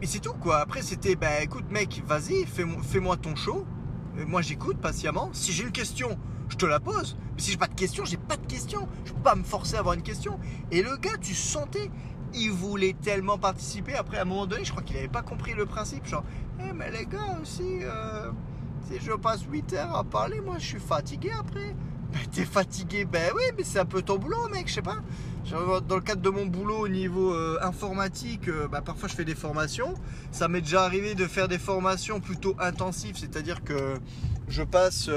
et 0.00 0.06
c'est 0.06 0.20
tout 0.20 0.32
quoi. 0.32 0.60
Après 0.60 0.80
c'était, 0.80 1.16
bah 1.16 1.42
écoute 1.42 1.70
mec, 1.70 2.02
vas-y, 2.06 2.46
fais-moi 2.46 3.18
ton 3.18 3.36
show. 3.36 3.66
moi 4.26 4.40
j'écoute 4.40 4.78
patiemment. 4.78 5.28
Si 5.32 5.52
j'ai 5.52 5.64
une 5.64 5.72
question, 5.72 6.18
je 6.50 6.56
te 6.56 6.66
la 6.66 6.80
pose. 6.80 7.16
Mais 7.34 7.40
si 7.40 7.52
j'ai 7.52 7.56
pas 7.56 7.68
de 7.68 7.74
question, 7.74 8.04
j'ai 8.04 8.16
pas 8.18 8.36
de 8.36 8.46
question. 8.46 8.86
Je 9.04 9.12
peux 9.12 9.22
pas 9.22 9.34
me 9.34 9.44
forcer 9.44 9.76
à 9.76 9.78
avoir 9.78 9.94
une 9.94 10.02
question. 10.02 10.38
Et 10.70 10.82
le 10.82 10.96
gars, 10.96 11.16
tu 11.20 11.34
sentais, 11.34 11.90
il 12.34 12.50
voulait 12.50 12.94
tellement 13.00 13.38
participer. 13.38 13.94
Après, 13.94 14.18
à 14.18 14.22
un 14.22 14.24
moment 14.24 14.46
donné, 14.46 14.64
je 14.64 14.70
crois 14.70 14.82
qu'il 14.82 14.96
avait 14.96 15.08
pas 15.08 15.22
compris 15.22 15.54
le 15.54 15.66
principe. 15.66 16.06
Genre, 16.06 16.24
eh 16.60 16.72
mais 16.72 16.90
les 16.90 17.06
gars 17.06 17.38
aussi, 17.40 17.78
euh, 17.82 18.30
si 18.88 18.98
je 19.00 19.12
passe 19.12 19.42
8 19.50 19.72
heures 19.74 19.96
à 19.96 20.04
parler, 20.04 20.40
moi 20.40 20.56
je 20.58 20.66
suis 20.66 20.80
fatigué 20.80 21.30
après. 21.38 21.74
Ben, 22.10 22.18
t'es 22.32 22.44
fatigué, 22.44 23.04
ben 23.04 23.30
oui, 23.36 23.42
mais 23.56 23.62
c'est 23.62 23.78
un 23.78 23.84
peu 23.84 24.02
ton 24.02 24.18
boulot, 24.18 24.48
mec, 24.48 24.66
je 24.66 24.74
sais 24.74 24.82
pas. 24.82 24.96
Dans 25.86 25.94
le 25.94 26.00
cadre 26.00 26.20
de 26.20 26.28
mon 26.28 26.44
boulot 26.44 26.78
au 26.78 26.88
niveau 26.88 27.32
euh, 27.32 27.56
informatique, 27.62 28.48
euh, 28.48 28.66
bah, 28.66 28.80
parfois 28.80 29.08
je 29.08 29.14
fais 29.14 29.24
des 29.24 29.36
formations. 29.36 29.94
Ça 30.32 30.48
m'est 30.48 30.60
déjà 30.60 30.82
arrivé 30.82 31.14
de 31.14 31.28
faire 31.28 31.46
des 31.46 31.60
formations 31.60 32.18
plutôt 32.18 32.56
intensives, 32.58 33.16
c'est-à-dire 33.16 33.62
que 33.62 33.94
je 34.48 34.64
passe, 34.64 35.08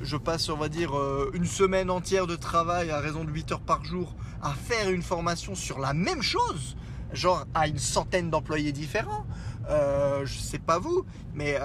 je 0.00 0.16
passe, 0.16 0.48
on 0.48 0.56
va 0.56 0.68
dire, 0.68 0.92
une 1.34 1.44
semaine 1.44 1.90
entière 1.90 2.26
de 2.26 2.36
travail 2.36 2.90
à 2.90 3.00
raison 3.00 3.24
de 3.24 3.30
8 3.30 3.52
heures 3.52 3.60
par 3.60 3.84
jour 3.84 4.14
à 4.42 4.52
faire 4.52 4.90
une 4.90 5.02
formation 5.02 5.54
sur 5.54 5.78
la 5.78 5.92
même 5.92 6.22
chose, 6.22 6.76
genre 7.12 7.46
à 7.54 7.68
une 7.68 7.78
centaine 7.78 8.30
d'employés 8.30 8.72
différents. 8.72 9.26
je 9.68 10.38
sais 10.38 10.58
pas 10.58 10.78
vous, 10.78 11.04
mais 11.34 11.58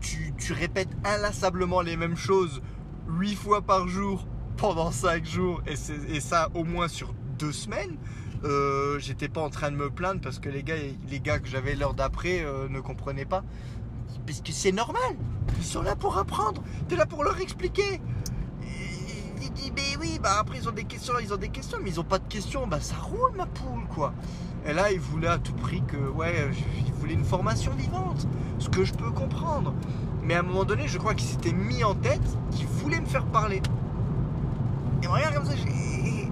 tu, 0.00 0.32
tu 0.38 0.52
répètes 0.52 0.90
inlassablement 1.04 1.80
les 1.80 1.96
mêmes 1.96 2.16
choses 2.16 2.60
8 3.08 3.34
fois 3.34 3.62
par 3.62 3.88
jour 3.88 4.26
pendant 4.56 4.90
5 4.90 5.24
jours 5.24 5.62
et, 5.66 6.20
ça 6.20 6.48
au 6.54 6.64
moins 6.64 6.88
sur 6.88 7.14
2 7.38 7.52
semaines, 7.52 7.96
euh, 8.44 8.98
j'étais 8.98 9.28
pas 9.28 9.40
en 9.40 9.50
train 9.50 9.70
de 9.70 9.76
me 9.76 9.90
plaindre 9.90 10.20
parce 10.20 10.38
que 10.38 10.48
les 10.48 10.62
gars, 10.62 10.76
les 11.08 11.20
gars 11.20 11.38
que 11.38 11.48
j'avais 11.48 11.74
l'heure 11.74 11.94
d'après 11.94 12.42
euh, 12.44 12.68
ne 12.68 12.80
comprenaient 12.80 13.24
pas. 13.24 13.42
Parce 14.30 14.42
que 14.42 14.52
c'est 14.52 14.70
normal, 14.70 15.16
ils 15.58 15.64
sont 15.64 15.82
là 15.82 15.96
pour 15.96 16.16
apprendre, 16.16 16.62
tu 16.86 16.94
es 16.94 16.96
là 16.96 17.04
pour 17.04 17.24
leur 17.24 17.40
expliquer. 17.40 18.00
Il 19.42 19.52
dit, 19.52 19.72
mais 19.74 19.96
oui, 20.00 20.20
bah 20.22 20.36
après 20.38 20.58
ils 20.58 20.68
ont 20.68 20.72
des 20.72 20.84
questions, 20.84 21.14
ils 21.20 21.34
ont 21.34 21.36
des 21.36 21.48
questions, 21.48 21.78
mais 21.82 21.90
ils 21.90 21.98
ont 21.98 22.04
pas 22.04 22.20
de 22.20 22.28
questions, 22.28 22.64
bah 22.68 22.80
ça 22.80 22.94
roule 22.94 23.32
ma 23.36 23.46
poule 23.46 23.88
quoi. 23.92 24.14
Et 24.64 24.72
là, 24.72 24.92
il 24.92 25.00
voulait 25.00 25.26
à 25.26 25.38
tout 25.38 25.52
prix 25.54 25.82
que, 25.82 25.96
ouais, 25.96 26.48
il 26.86 26.92
voulait 26.92 27.14
une 27.14 27.24
formation 27.24 27.72
vivante, 27.72 28.28
ce 28.60 28.68
que 28.68 28.84
je 28.84 28.94
peux 28.94 29.10
comprendre. 29.10 29.74
Mais 30.22 30.34
à 30.34 30.40
un 30.40 30.42
moment 30.44 30.62
donné, 30.62 30.86
je 30.86 30.98
crois 30.98 31.14
qu'il 31.14 31.26
s'était 31.26 31.52
mis 31.52 31.82
en 31.82 31.96
tête 31.96 32.22
qu'il 32.52 32.68
voulait 32.68 33.00
me 33.00 33.06
faire 33.06 33.26
parler. 33.26 33.60
Et 35.02 35.08
regarde 35.08 35.34
comme 35.34 35.46
ça, 35.46 35.56
j'ai. 35.56 36.30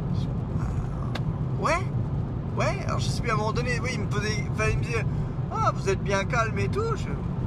Ouais, 1.61 1.85
ouais. 2.57 2.79
Alors 2.87 3.01
je 3.01 3.09
sais 3.09 3.21
plus, 3.21 3.31
à 3.33 3.35
un 3.35 3.39
moment 3.39 3.53
donné, 3.53 3.81
oui, 3.83 3.91
il 3.95 4.03
me 4.03 4.07
posait. 4.07 4.45
Il 4.71 4.79
me 4.79 4.85
disait 4.85 5.05
Ah, 5.51 5.73
vous 5.75 5.89
êtes 5.89 6.01
bien 6.05 6.23
calme 6.23 6.61
et 6.61 6.69
tout. 6.69 6.95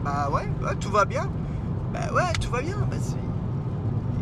Bah 0.03 0.29
ouais, 0.31 0.47
tout 0.79 0.89
va 0.89 1.05
bien. 1.05 1.29
Bah 1.93 2.11
ouais, 2.13 2.33
tout 2.39 2.49
va 2.49 2.61
bien. 2.61 2.77
Bah, 2.89 2.97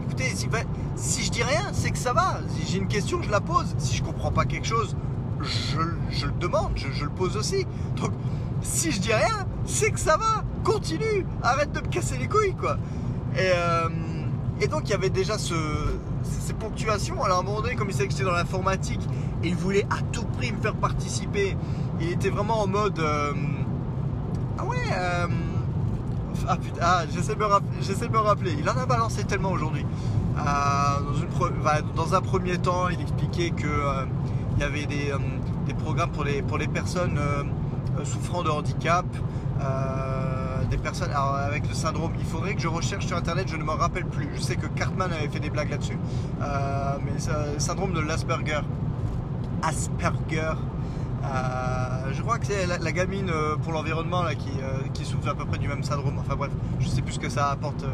écoutez, 0.05 0.36
si, 0.36 0.50
si 0.95 1.24
je 1.24 1.31
dis 1.31 1.43
rien, 1.43 1.69
c'est 1.71 1.91
que 1.91 1.98
ça 1.98 2.13
va. 2.13 2.39
Si 2.50 2.71
j'ai 2.71 2.77
une 2.79 2.88
question, 2.88 3.21
je 3.21 3.29
la 3.29 3.39
pose. 3.39 3.75
Si 3.77 3.95
je 3.95 4.03
comprends 4.03 4.31
pas 4.31 4.45
quelque 4.45 4.67
chose, 4.67 4.95
je, 5.41 6.25
le 6.25 6.31
demande, 6.39 6.71
je, 6.75 7.03
le 7.03 7.09
pose 7.09 7.38
aussi. 7.38 7.65
Donc, 7.95 8.12
si 8.62 8.91
je 8.91 9.00
dis 9.00 9.13
rien, 9.13 9.48
c'est 9.65 9.91
que 9.91 10.00
ça 10.00 10.17
va. 10.17 10.43
Continue, 10.63 11.25
arrête 11.41 11.71
de 11.71 11.79
me 11.79 11.88
casser 11.88 12.17
les 12.17 12.27
couilles, 12.27 12.55
quoi. 12.55 12.77
Et, 13.36 13.51
euh, 13.55 13.88
donc, 14.69 14.81
il 14.86 14.89
y 14.89 14.93
avait 14.93 15.09
déjà 15.09 15.38
ce, 15.38 15.55
ces 16.24 16.53
ponctuations. 16.53 17.24
Alors, 17.24 17.38
à 17.38 17.39
un 17.41 17.43
moment 17.43 17.62
donné, 17.62 17.75
comme 17.75 17.89
il 17.89 17.93
savait 17.93 18.07
que 18.07 18.12
j'étais 18.12 18.25
dans 18.25 18.33
l'informatique 18.33 19.01
et 19.41 19.48
il 19.48 19.55
voulait 19.55 19.86
à 19.89 20.01
tout 20.12 20.25
prix 20.25 20.51
me 20.51 20.59
faire 20.59 20.75
participer, 20.75 21.55
il 22.01 22.12
était 22.12 22.29
vraiment 22.29 22.62
en 22.62 22.67
mode. 22.67 23.00
Euh, 23.00 23.31
ah 24.57 24.65
ouais, 24.65 24.77
euh, 24.91 25.27
ah 26.48 26.58
putain, 26.58 26.81
ah, 26.81 27.03
j'essaie 27.13 27.36
de, 27.36 28.12
me 28.12 28.17
rappeler. 28.19 28.55
Il 28.60 28.69
en 28.69 28.77
a 28.77 28.86
balancé 28.86 29.24
tellement 29.24 29.51
aujourd'hui. 29.51 29.86
dans, 31.96 32.13
un 32.15 32.22
premier 32.22 32.58
temps, 32.58 32.89
il 32.89 33.01
expliquait 33.01 33.51
que 33.51 34.05
il 34.60 34.63
y 34.63 34.65
avait 34.65 34.86
des, 34.86 35.12
euh, 35.12 35.74
programmes 35.79 36.12
pour 36.12 36.25
les, 36.25 36.67
personnes 36.67 37.17
euh, 37.17 37.43
euh, 37.98 38.03
souffrant 38.03 38.43
de 38.43 38.50
handicap, 38.50 39.05
des 40.69 40.77
personnes 40.77 41.12
avec 41.13 41.67
le 41.67 41.74
syndrome. 41.74 42.12
Il 42.19 42.25
faudrait 42.25 42.55
que 42.55 42.62
je 42.62 42.67
recherche 42.67 43.08
sur 43.08 43.15
internet, 43.15 43.48
je 43.48 43.55
ne 43.55 43.63
me 43.63 43.72
rappelle 43.72 44.05
plus. 44.05 44.27
Je 44.36 44.41
sais 44.41 44.55
que 44.55 44.67
Cartman 44.67 45.12
avait 45.12 45.29
fait 45.29 45.39
des 45.39 45.50
blagues 45.50 45.72
là-dessus. 45.72 45.98
mais 46.39 47.60
syndrome 47.60 47.93
de 47.93 48.01
l'Asperger. 48.01 48.62
Asperger. 49.63 50.53
Je 52.12 52.22
crois 52.22 52.40
que 52.40 52.46
c'est 52.46 52.66
la, 52.66 52.92
gamine 52.92 53.32
pour 53.64 53.74
l'environnement 53.74 54.24
qui, 54.38 54.52
qui, 54.94 55.06
souffre 55.06 55.30
à 55.30 55.36
peu 55.36 55.46
près 55.46 55.58
du 55.58 55.68
même 55.68 55.84
syndrome. 55.84 56.18
Enfin 56.20 56.36
bref, 56.36 56.52
je 56.80 56.88
sais 56.88 57.02
plus 57.02 57.14
ce 57.14 57.20
que 57.20 57.30
ça 57.30 57.50
apporte, 57.50 57.86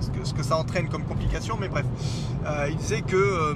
ce, 0.00 0.32
que, 0.34 0.42
ça 0.42 0.56
entraîne 0.56 0.88
comme 0.88 1.04
complication, 1.04 1.56
mais 1.60 1.68
bref. 1.68 1.86
il 2.68 2.76
disait 2.76 3.02
que 3.02 3.54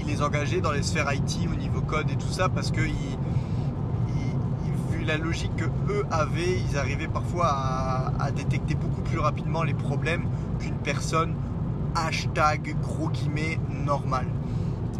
il 0.00 0.06
les 0.06 0.22
engageait 0.22 0.60
dans 0.60 0.72
les 0.72 0.82
sphères 0.82 1.12
IT 1.12 1.48
au 1.52 1.56
niveau 1.56 1.80
code 1.80 2.10
et 2.10 2.16
tout 2.16 2.30
ça 2.30 2.48
parce 2.48 2.70
que 2.70 2.80
vu 4.92 5.04
la 5.04 5.16
logique 5.16 5.54
que 5.56 5.64
eux 5.92 6.04
avaient, 6.10 6.58
ils 6.68 6.76
arrivaient 6.76 7.08
parfois 7.08 7.48
à, 8.18 8.30
détecter 8.30 8.74
beaucoup 8.74 9.00
plus 9.02 9.18
rapidement 9.18 9.62
les 9.62 9.74
problèmes 9.74 10.24
qu'une 10.58 10.76
personne 10.76 11.34
hashtag 11.94 12.76
gros 12.80 13.08
guillemets 13.08 13.58
normal. 13.84 14.26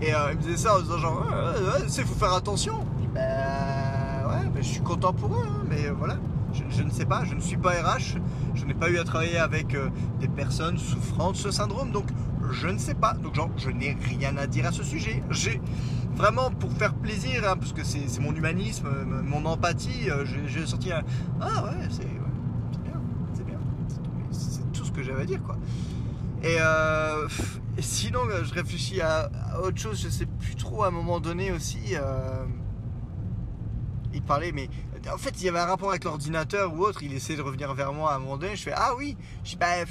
Et 0.00 0.14
euh, 0.14 0.32
il 0.32 0.38
me 0.38 0.42
disait 0.42 0.56
ça 0.56 0.76
en 0.76 0.80
disant 0.80 0.98
genre 0.98 1.26
ouais, 1.26 1.86
il 1.86 2.04
faut 2.04 2.14
faire 2.14 2.34
attention. 2.34 2.84
Je 4.62 4.68
suis 4.68 4.80
content 4.80 5.12
pour 5.12 5.34
eux, 5.34 5.44
hein, 5.44 5.64
mais 5.68 5.88
voilà. 5.90 6.16
Je, 6.70 6.82
ne 6.82 6.90
sais 6.90 7.04
pas, 7.04 7.24
je 7.24 7.34
ne 7.34 7.40
suis 7.40 7.56
pas 7.56 7.70
RH, 7.70 8.18
je 8.54 8.64
n'ai 8.64 8.74
pas 8.74 8.90
eu 8.90 8.98
à 8.98 9.04
travailler 9.04 9.38
avec 9.38 9.74
euh, 9.74 9.88
des 10.20 10.28
personnes 10.28 10.78
souffrant 10.78 11.32
de 11.32 11.36
ce 11.36 11.50
syndrome, 11.50 11.90
donc 11.90 12.04
je 12.52 12.68
ne 12.68 12.78
sais 12.78 12.94
pas. 12.94 13.14
Donc, 13.14 13.34
genre, 13.34 13.50
je 13.56 13.70
n'ai 13.70 13.96
rien 14.00 14.36
à 14.36 14.46
dire 14.46 14.66
à 14.66 14.72
ce 14.72 14.84
sujet. 14.84 15.22
J'ai 15.30 15.60
vraiment 16.14 16.50
pour 16.50 16.70
faire 16.74 16.94
plaisir, 16.94 17.42
hein, 17.48 17.56
parce 17.56 17.72
que 17.72 17.82
c'est 17.82 18.20
mon 18.20 18.34
humanisme, 18.34 18.86
euh, 18.86 19.22
mon 19.24 19.44
empathie, 19.46 20.10
euh, 20.10 20.24
j'ai 20.46 20.66
sorti 20.66 20.92
un 20.92 21.02
Ah 21.40 21.64
ouais, 21.64 21.88
c'est 21.90 22.04
bien, 22.84 23.00
c'est 23.34 23.46
bien. 23.46 23.58
C'est 24.30 24.72
tout 24.72 24.84
ce 24.84 24.92
que 24.92 25.02
j'avais 25.02 25.22
à 25.22 25.26
dire, 25.26 25.42
quoi. 25.42 25.56
Et, 26.44 26.58
sinon, 27.80 28.20
je 28.44 28.54
réfléchis 28.54 29.00
à, 29.00 29.28
autre 29.64 29.78
chose, 29.78 30.00
je 30.00 30.08
sais 30.08 30.26
plus 30.26 30.54
trop 30.54 30.84
à 30.84 30.88
un 30.88 30.92
moment 30.92 31.18
donné 31.18 31.50
aussi. 31.50 31.96
Parlait, 34.22 34.52
mais 34.52 34.68
en 35.12 35.18
fait, 35.18 35.34
il 35.40 35.44
y 35.44 35.48
avait 35.48 35.58
un 35.58 35.66
rapport 35.66 35.90
avec 35.90 36.04
l'ordinateur 36.04 36.74
ou 36.74 36.80
autre. 36.80 37.02
Il 37.02 37.12
essayait 37.12 37.36
de 37.36 37.42
revenir 37.42 37.72
vers 37.74 37.92
moi 37.92 38.12
à 38.12 38.16
un 38.16 38.18
moment 38.18 38.36
donné. 38.36 38.56
Je 38.56 38.62
fais 38.62 38.72
Ah 38.74 38.94
oui, 38.96 39.16
je 39.44 39.50
dis 39.50 39.56
Bah 39.56 39.84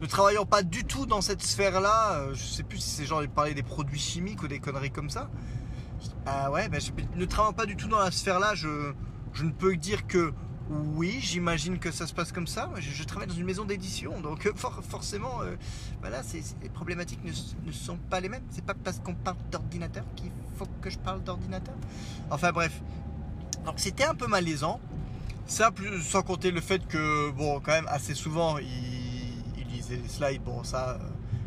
ne 0.00 0.06
travaillant 0.06 0.44
pas 0.44 0.62
du 0.62 0.84
tout 0.84 1.06
dans 1.06 1.20
cette 1.20 1.42
sphère-là, 1.42 2.16
euh, 2.16 2.34
je 2.34 2.44
sais 2.44 2.62
plus 2.62 2.78
si 2.78 2.90
c'est 2.90 3.06
genre 3.06 3.22
de 3.22 3.26
parler 3.26 3.54
des 3.54 3.62
produits 3.62 3.98
chimiques 3.98 4.42
ou 4.42 4.48
des 4.48 4.58
conneries 4.58 4.90
comme 4.90 5.08
ça. 5.08 5.30
Ah 6.26 6.50
ouais, 6.50 6.68
ben, 6.68 6.80
ne 7.14 7.24
travaillant 7.24 7.54
pas 7.54 7.66
du 7.66 7.76
tout 7.76 7.88
dans 7.88 7.98
la 7.98 8.10
sphère-là, 8.10 8.54
je, 8.54 8.92
je 9.32 9.44
ne 9.44 9.50
peux 9.50 9.76
dire 9.76 10.06
que 10.06 10.32
oui, 10.68 11.18
j'imagine 11.20 11.78
que 11.78 11.90
ça 11.90 12.06
se 12.06 12.12
passe 12.12 12.32
comme 12.32 12.46
ça. 12.46 12.70
Je, 12.76 12.90
je 12.90 13.04
travaille 13.04 13.28
dans 13.28 13.34
une 13.34 13.46
maison 13.46 13.64
d'édition, 13.64 14.20
donc 14.20 14.46
euh, 14.46 14.52
forcément, 14.56 15.40
euh, 15.42 15.54
voilà, 16.00 16.22
les 16.62 16.68
problématiques 16.68 17.24
ne, 17.24 17.30
ne, 17.66 17.72
sont 17.72 17.96
pas 17.96 18.20
les 18.20 18.28
mêmes. 18.28 18.42
C'est 18.50 18.64
pas 18.64 18.74
parce 18.74 18.98
qu'on 18.98 19.14
parle 19.14 19.38
d'ordinateur 19.50 20.04
qu'il 20.16 20.30
faut 20.56 20.66
que 20.82 20.90
je 20.90 20.98
parle 20.98 21.22
d'ordinateur. 21.22 21.74
Enfin 22.30 22.52
bref, 22.52 22.82
donc 23.66 23.74
c'était 23.78 24.04
un 24.04 24.14
peu 24.14 24.26
malaisant. 24.26 24.80
Ça, 25.46 25.70
sans 26.02 26.22
compter 26.22 26.50
le 26.50 26.60
fait 26.60 26.86
que, 26.88 27.30
bon, 27.30 27.60
quand 27.60 27.70
même, 27.70 27.86
assez 27.88 28.14
souvent, 28.14 28.58
il 28.58 28.96
les 29.94 30.08
slides, 30.08 30.42
bon 30.42 30.64
ça, 30.64 30.90
euh, 30.90 30.98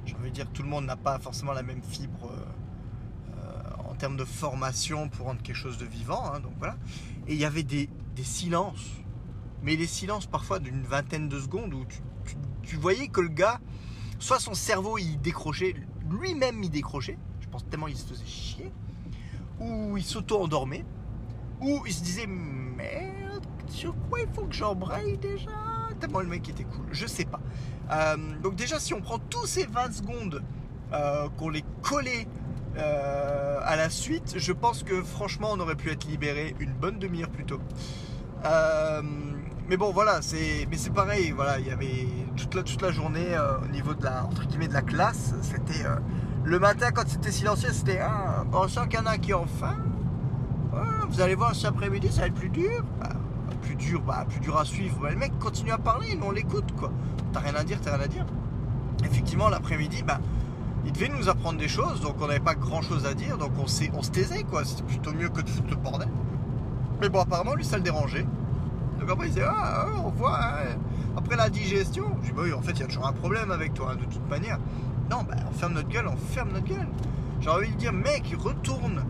j'ai 0.06 0.16
envie 0.16 0.30
de 0.30 0.36
dire, 0.36 0.48
tout 0.52 0.64
le 0.64 0.70
monde 0.70 0.86
n'a 0.86 0.96
pas 0.96 1.20
forcément 1.20 1.54
la 1.54 1.64
même 1.64 1.82
fibre 1.82 2.32
euh, 2.32 3.38
euh, 3.38 3.90
en 3.90 3.96
termes 3.96 4.18
de 4.18 4.24
formation 4.24 5.10
pour 5.10 5.26
rendre 5.26 5.42
quelque 5.42 5.56
chose 5.56 5.78
de 5.78 5.86
vivant. 5.86 6.32
Hein, 6.32 6.40
donc 6.40 6.54
voilà. 6.58 6.78
Et 7.28 7.34
il 7.34 7.40
y 7.40 7.46
avait 7.46 7.64
des, 7.64 7.90
silences, 8.22 8.86
mais 9.64 9.78
des 9.78 9.88
silences 9.88 10.26
parfois 10.26 10.60
d'une 10.60 10.84
vingtaine 10.84 11.30
de 11.30 11.40
secondes 11.40 11.74
où 11.74 11.86
tu, 12.64 12.76
voyais 12.76 13.08
que 13.08 13.22
le 13.22 13.30
gars, 13.30 13.62
soit 14.20 14.40
son 14.40 14.54
cerveau 14.54 14.98
il 14.98 15.20
décrochait, 15.22 15.74
lui-même 16.10 16.62
il 16.62 16.70
décrochait, 16.70 17.18
je 17.40 17.48
pense 17.48 17.66
tellement 17.70 17.88
il 17.88 17.96
se 17.96 18.06
faisait 18.06 18.26
chier, 18.26 18.72
ou 19.60 19.96
il 19.96 20.04
s'auto-endormait, 20.04 20.84
ou 21.62 21.82
il 21.86 21.94
se 21.94 22.04
disait 22.04 22.28
merde, 22.28 23.46
sur 23.68 23.96
quoi 24.10 24.20
il 24.22 24.28
faut 24.34 24.46
que 24.46 24.56
j'embraye 24.56 25.18
déjà? 25.18 25.52
Tellement 26.00 26.22
le 26.22 26.28
mec 26.28 26.48
était 26.50 26.64
cool, 26.64 26.86
je 26.92 27.06
sais 27.06 27.26
pas. 27.26 27.42
Euh, 27.92 28.16
donc 28.42 28.56
déjà, 28.56 28.80
si 28.80 28.94
on 28.94 29.02
prend 29.02 29.20
tous 29.20 29.46
ces 29.46 29.66
20 29.66 29.92
secondes 29.94 30.44
euh, 30.94 31.28
qu'on 31.38 31.50
les 31.50 31.64
collait 31.82 32.28
euh, 32.78 33.60
à 33.64 33.76
la 33.76 33.90
suite, 33.90 34.36
je 34.38 34.54
pense 34.54 34.84
que 34.84 35.02
franchement, 35.04 35.50
on 35.52 35.60
aurait 35.60 35.76
pu 35.76 35.90
être 35.90 36.06
libéré 36.06 36.56
une 36.60 36.74
bonne 36.74 37.00
demi-heure 37.00 37.30
plus 37.30 37.46
tôt. 37.46 37.60
mais 39.68 39.78
bon, 39.78 39.92
voilà, 39.92 40.22
c'est 40.22 40.68
mais 40.70 40.78
c'est 40.78 40.94
pareil. 40.94 41.32
Voilà, 41.32 41.60
il 41.60 41.68
y 41.68 41.72
avait 41.72 42.08
toute 42.38 42.56
la, 42.56 42.64
toute 42.64 42.82
la 42.82 42.92
journée 42.92 43.38
au 43.64 43.68
niveau 43.68 43.94
de 43.94 44.04
la 44.04 44.24
entre 44.24 44.46
guillemets 44.46 44.70
de 44.70 44.74
la 44.74 44.82
classe. 44.82 45.34
C'était 45.42 45.86
le 46.46 46.60
matin 46.60 46.92
quand 46.92 47.08
c'était 47.08 47.32
silencieux, 47.32 47.72
c'était 47.74 48.00
ah, 48.00 48.44
bon, 48.46 48.68
sent 48.68 48.88
qu'il 48.90 49.00
y 49.00 49.02
en 49.02 49.06
a 49.06 49.18
qui 49.18 49.34
ont 49.34 49.46
faim. 49.46 49.89
Ah, 50.74 51.06
vous 51.10 51.22
allez 51.22 51.36
voir 51.36 51.56
cet 51.56 51.66
après-midi, 51.66 52.12
ça 52.12 52.22
va 52.22 52.28
être 52.28 52.34
plus 52.34 52.50
dur. 52.50 52.84
Bah, 53.00 53.10
plus 53.62 53.76
dur, 53.76 54.02
bah, 54.02 54.26
plus 54.28 54.40
dur 54.40 54.58
à 54.58 54.66
suivre. 54.66 55.00
Bah, 55.02 55.10
le 55.12 55.18
mec 55.18 55.38
continue 55.40 55.72
à 55.72 55.78
parler, 55.78 56.16
mais 56.16 56.26
on 56.26 56.32
l'écoute 56.32 56.72
quoi. 56.78 56.92
T'as 57.34 57.40
rien 57.40 57.56
à 57.56 57.64
dire, 57.64 57.80
t'as 57.82 57.96
rien 57.96 58.06
à 58.06 58.08
dire. 58.08 58.26
Effectivement, 59.04 59.50
l'après-midi, 59.50 60.04
bah, 60.04 60.20
il 60.86 60.92
devait 60.92 61.10
nous 61.10 61.30
apprendre 61.30 61.58
des 61.58 61.68
choses, 61.68 62.02
donc 62.02 62.16
on 62.22 62.28
n'avait 62.28 62.40
pas 62.40 62.56
grand 62.56 62.82
chose 62.82 63.06
à 63.06 63.14
dire, 63.14 63.38
donc 63.38 63.52
on, 63.58 63.64
on 63.64 64.02
se 64.04 64.12
taisait 64.12 64.44
quoi. 64.44 64.64
C'était 64.66 64.84
plutôt 64.84 65.14
mieux 65.14 65.30
que 65.30 65.42
de 65.42 65.50
foutre 65.50 65.70
le 65.70 65.76
bordel. 65.76 66.10
Mais 67.02 67.10
bon, 67.10 67.22
apparemment, 67.22 67.56
lui, 67.56 67.66
ça 67.66 67.78
le 67.78 67.84
dérangeait. 67.84 68.26
Donc 69.00 69.10
après, 69.10 69.28
il 69.28 69.34
disait, 69.34 69.46
ah, 69.48 69.86
ah 69.86 69.88
on 70.04 70.10
voit, 70.10 70.38
hein. 70.38 70.78
après 71.16 71.36
la 71.36 71.50
digestion. 71.50 72.06
Je 72.22 72.28
dis, 72.28 72.34
bah 72.34 72.42
oui, 72.44 72.54
en 72.54 72.62
fait, 72.62 72.74
il 72.74 72.80
y 72.82 72.84
a 72.84 72.88
toujours 72.88 73.08
un 73.08 73.14
problème 73.14 73.52
avec 73.52 73.74
toi, 73.74 73.92
hein, 73.92 73.96
de 73.96 74.06
toute 74.06 74.30
manière. 74.30 74.60
Non, 75.10 75.24
bah, 75.28 75.36
on 75.50 75.54
ferme 75.54 75.74
notre 75.74 75.88
gueule, 75.88 76.08
on 76.08 76.18
ferme 76.18 76.52
notre 76.52 76.68
gueule. 76.68 76.88
J'ai 77.40 77.50
envie 77.50 77.72
de 77.72 77.78
dire, 77.78 77.94
mec, 77.94 78.36
retourne. 78.38 79.04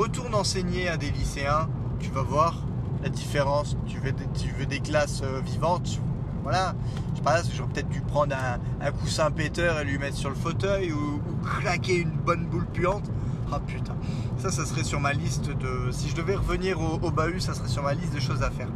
Retourne 0.00 0.34
enseigner 0.34 0.88
à 0.88 0.96
des 0.96 1.10
lycéens, 1.10 1.68
tu 1.98 2.08
vas 2.10 2.22
voir, 2.22 2.62
la 3.02 3.10
différence. 3.10 3.76
Tu 3.86 3.98
veux, 3.98 4.64
des 4.64 4.80
classes 4.80 5.20
euh, 5.22 5.42
vivantes, 5.44 6.00
voilà. 6.42 6.74
Je 7.10 7.16
sais 7.18 7.22
pas, 7.22 7.42
j'aurais 7.54 7.68
peut-être 7.68 7.90
dû 7.90 8.00
prendre 8.00 8.34
un, 8.34 8.92
coussin 8.92 9.30
péteur 9.30 9.78
et 9.78 9.84
lui 9.84 9.98
mettre 9.98 10.16
sur 10.16 10.30
le 10.30 10.36
fauteuil 10.36 10.90
ou, 10.90 11.20
claquer 11.60 11.98
une 11.98 12.12
bonne 12.12 12.46
boule 12.46 12.64
puante. 12.72 13.10
Ah 13.52 13.60
putain, 13.60 13.94
ça, 14.38 14.50
ça 14.50 14.64
serait 14.64 14.84
sur 14.84 15.00
ma 15.00 15.12
liste 15.12 15.50
de. 15.50 15.90
Si 15.90 16.08
je 16.08 16.16
devais 16.16 16.36
revenir 16.36 16.80
au, 16.80 17.10
bahut, 17.10 17.40
ça 17.40 17.52
serait 17.52 17.68
sur 17.68 17.82
ma 17.82 17.92
liste 17.92 18.14
de 18.14 18.20
choses 18.20 18.42
à 18.42 18.50
faire. 18.50 18.68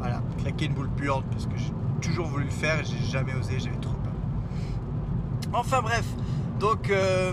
Voilà, 0.00 0.22
claquer 0.38 0.64
une 0.64 0.74
boule 0.74 0.90
puante 0.96 1.24
parce 1.30 1.46
que 1.46 1.56
j'ai 1.56 1.72
toujours 2.00 2.26
voulu 2.26 2.46
le 2.46 2.50
faire 2.50 2.80
et 2.80 2.84
j'ai 2.84 2.98
jamais 3.06 3.34
osé, 3.36 3.60
j'avais 3.60 3.76
trop 3.76 3.94
peur. 3.94 4.12
Enfin 5.52 5.82
bref, 5.82 6.04
donc 6.58 6.90
euh, 6.90 7.32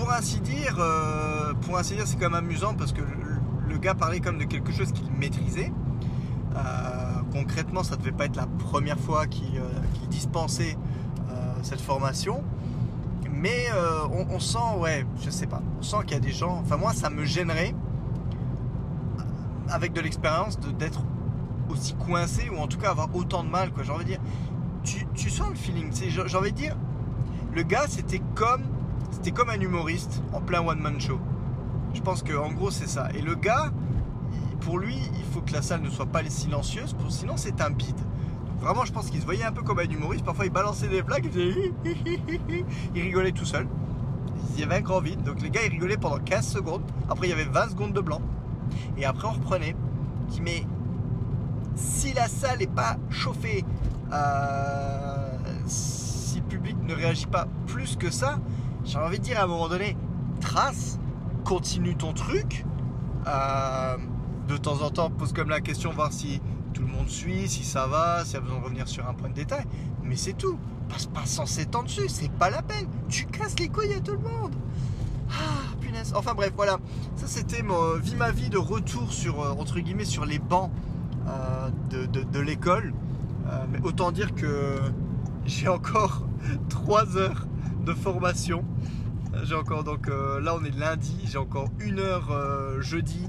pour, 0.00 0.12
ainsi 0.12 0.40
dire, 0.40 0.76
euh, 0.78 1.52
dire, 1.52 2.06
c'est 2.06 2.16
quand 2.18 2.30
même 2.30 2.44
amusant 2.44 2.74
parce 2.74 2.92
que 2.92 3.02
le 3.68 3.78
gars 3.78 3.94
parlait 3.94 4.20
comme 4.20 4.38
de 4.38 4.44
quelque 4.44 4.72
chose 4.72 4.92
qu'il 4.92 5.10
maîtrisait. 5.12 5.72
Euh, 6.56 7.22
concrètement, 7.32 7.82
ça 7.82 7.96
devait 7.96 8.12
pas 8.12 8.24
être 8.24 8.36
la 8.36 8.46
première 8.46 8.98
fois 8.98 9.26
qu'il 9.26 9.58
euh, 9.58 9.68
dispensait 10.08 10.76
cette 11.62 11.80
formation. 11.80 12.42
Mais 13.30 13.66
on, 14.30 14.40
sent, 14.40 14.58
ouais, 14.78 15.06
je 15.22 15.30
sais 15.30 15.46
pas, 15.46 15.62
on 15.78 15.82
sent 15.82 15.98
qu'il 16.06 16.12
y 16.12 16.16
a 16.16 16.20
des 16.20 16.32
gens. 16.32 16.58
Enfin, 16.62 16.76
moi, 16.76 16.92
ça 16.92 17.10
me 17.10 17.24
gênerait 17.24 17.74
avec 19.68 19.92
de 19.92 20.00
l'expérience, 20.00 20.58
d'être 20.58 21.02
aussi 21.70 21.94
coincé 21.94 22.50
ou 22.50 22.58
en 22.58 22.66
tout 22.66 22.78
cas 22.78 22.90
avoir 22.90 23.14
autant 23.14 23.44
de 23.44 23.50
mal. 23.50 23.72
Quoi. 23.72 23.82
J'ai 23.82 24.04
dire, 24.04 24.20
tu, 24.82 25.06
tu 25.14 25.30
sens 25.30 25.50
le 25.50 25.54
feeling. 25.54 25.92
J'ai 25.92 26.36
envie 26.36 26.52
de 26.52 26.56
dire, 26.56 26.76
le 27.54 27.62
gars, 27.62 27.84
c'était 27.88 28.22
comme, 28.34 28.62
c'était 29.22 29.32
comme 29.32 29.50
un 29.50 29.60
humoriste 29.60 30.22
en 30.32 30.40
plein 30.40 30.62
one-man 30.62 30.98
show. 30.98 31.18
Je 31.92 32.00
pense 32.00 32.22
que 32.22 32.32
en 32.32 32.52
gros, 32.52 32.70
c'est 32.70 32.88
ça. 32.88 33.10
Et 33.14 33.20
le 33.20 33.34
gars, 33.34 33.70
pour 34.60 34.78
lui, 34.78 34.96
il 34.96 35.24
faut 35.34 35.42
que 35.42 35.52
la 35.52 35.60
salle 35.60 35.82
ne 35.82 35.90
soit 35.90 36.06
pas 36.06 36.24
silencieuse, 36.24 36.96
sinon 37.10 37.36
c'est 37.36 37.60
un 37.60 37.68
bide. 37.68 38.00
vraiment, 38.62 38.86
je 38.86 38.92
pense 38.92 39.10
qu'il 39.10 39.20
se 39.20 39.26
voyait 39.26 39.44
un 39.44 39.52
peu 39.52 39.62
comme 39.62 39.78
un 39.78 39.84
humoriste. 39.84 40.24
Parfois, 40.24 40.46
il 40.46 40.50
balançait 40.50 40.88
des 40.88 41.02
blagues, 41.02 41.26
il, 41.26 41.32
faisait... 41.32 41.72
il 42.94 43.02
rigolait 43.02 43.32
tout 43.32 43.44
seul. 43.44 43.68
Il 44.54 44.60
y 44.60 44.62
avait 44.62 44.76
un 44.76 44.80
grand 44.80 45.00
vide. 45.00 45.22
Donc 45.22 45.42
les 45.42 45.50
gars, 45.50 45.60
ils 45.66 45.70
rigolaient 45.72 45.98
pendant 45.98 46.18
15 46.18 46.48
secondes. 46.48 46.82
Après, 47.10 47.26
il 47.26 47.30
y 47.30 47.34
avait 47.34 47.44
20 47.44 47.68
secondes 47.68 47.92
de 47.92 48.00
blanc. 48.00 48.22
Et 48.96 49.04
après, 49.04 49.28
on 49.28 49.32
reprenait. 49.32 49.76
mais 50.40 50.64
si 51.74 52.14
la 52.14 52.26
salle 52.26 52.60
n'est 52.60 52.66
pas 52.66 52.96
chauffée, 53.10 53.66
euh, 54.14 55.38
si 55.66 56.38
le 56.38 56.46
public 56.46 56.76
ne 56.82 56.94
réagit 56.94 57.26
pas 57.26 57.46
plus 57.66 57.96
que 57.96 58.10
ça, 58.10 58.38
j'ai 58.90 58.98
envie 58.98 59.18
de 59.20 59.24
dire 59.24 59.38
à 59.38 59.44
un 59.44 59.46
moment 59.46 59.68
donné, 59.68 59.96
trace, 60.40 60.98
continue 61.44 61.94
ton 61.94 62.12
truc. 62.12 62.64
Euh, 63.28 63.96
de 64.48 64.56
temps 64.56 64.82
en 64.82 64.90
temps, 64.90 65.10
pose 65.10 65.32
comme 65.32 65.48
la 65.48 65.60
question, 65.60 65.92
voir 65.92 66.12
si 66.12 66.40
tout 66.74 66.82
le 66.82 66.88
monde 66.88 67.08
suit, 67.08 67.48
si 67.48 67.62
ça 67.62 67.86
va, 67.86 68.24
s'il 68.24 68.34
y 68.34 68.36
a 68.38 68.40
besoin 68.40 68.58
de 68.58 68.64
revenir 68.64 68.88
sur 68.88 69.08
un 69.08 69.14
point 69.14 69.28
de 69.28 69.34
détail. 69.34 69.64
Mais 70.02 70.16
c'est 70.16 70.32
tout. 70.32 70.58
Passe 70.88 71.06
pas 71.06 71.24
sans 71.24 71.44
ans 71.76 71.82
dessus, 71.84 72.08
c'est 72.08 72.32
pas 72.32 72.50
la 72.50 72.62
peine. 72.62 72.88
Tu 73.08 73.26
casses 73.26 73.56
les 73.60 73.68
couilles 73.68 73.94
à 73.94 74.00
tout 74.00 74.12
le 74.12 74.18
monde. 74.18 74.56
Ah, 75.30 75.76
punaise. 75.80 76.12
Enfin 76.16 76.34
bref, 76.34 76.52
voilà. 76.56 76.78
Ça 77.14 77.28
c'était 77.28 77.62
mon 77.62 77.94
vie 77.94 78.16
ma 78.16 78.32
vie 78.32 78.50
de 78.50 78.58
retour 78.58 79.12
sur 79.12 79.40
euh, 79.40 79.52
entre 79.52 79.78
guillemets 79.78 80.04
sur 80.04 80.24
les 80.24 80.40
bancs 80.40 80.72
euh, 81.28 81.70
de, 81.90 82.40
l'école. 82.40 82.92
Euh, 83.46 83.64
mais 83.70 83.78
autant 83.84 84.10
dire 84.10 84.34
que 84.34 84.78
j'ai 85.46 85.68
encore 85.68 86.26
3 86.70 87.16
heures 87.16 87.46
de 87.84 87.94
formation. 87.94 88.64
J'ai 89.42 89.54
encore 89.54 89.84
donc 89.84 90.08
là 90.08 90.54
on 90.54 90.64
est 90.64 90.76
lundi, 90.76 91.16
j'ai 91.24 91.38
encore 91.38 91.68
une 91.78 91.98
heure 91.98 92.30
jeudi 92.80 93.28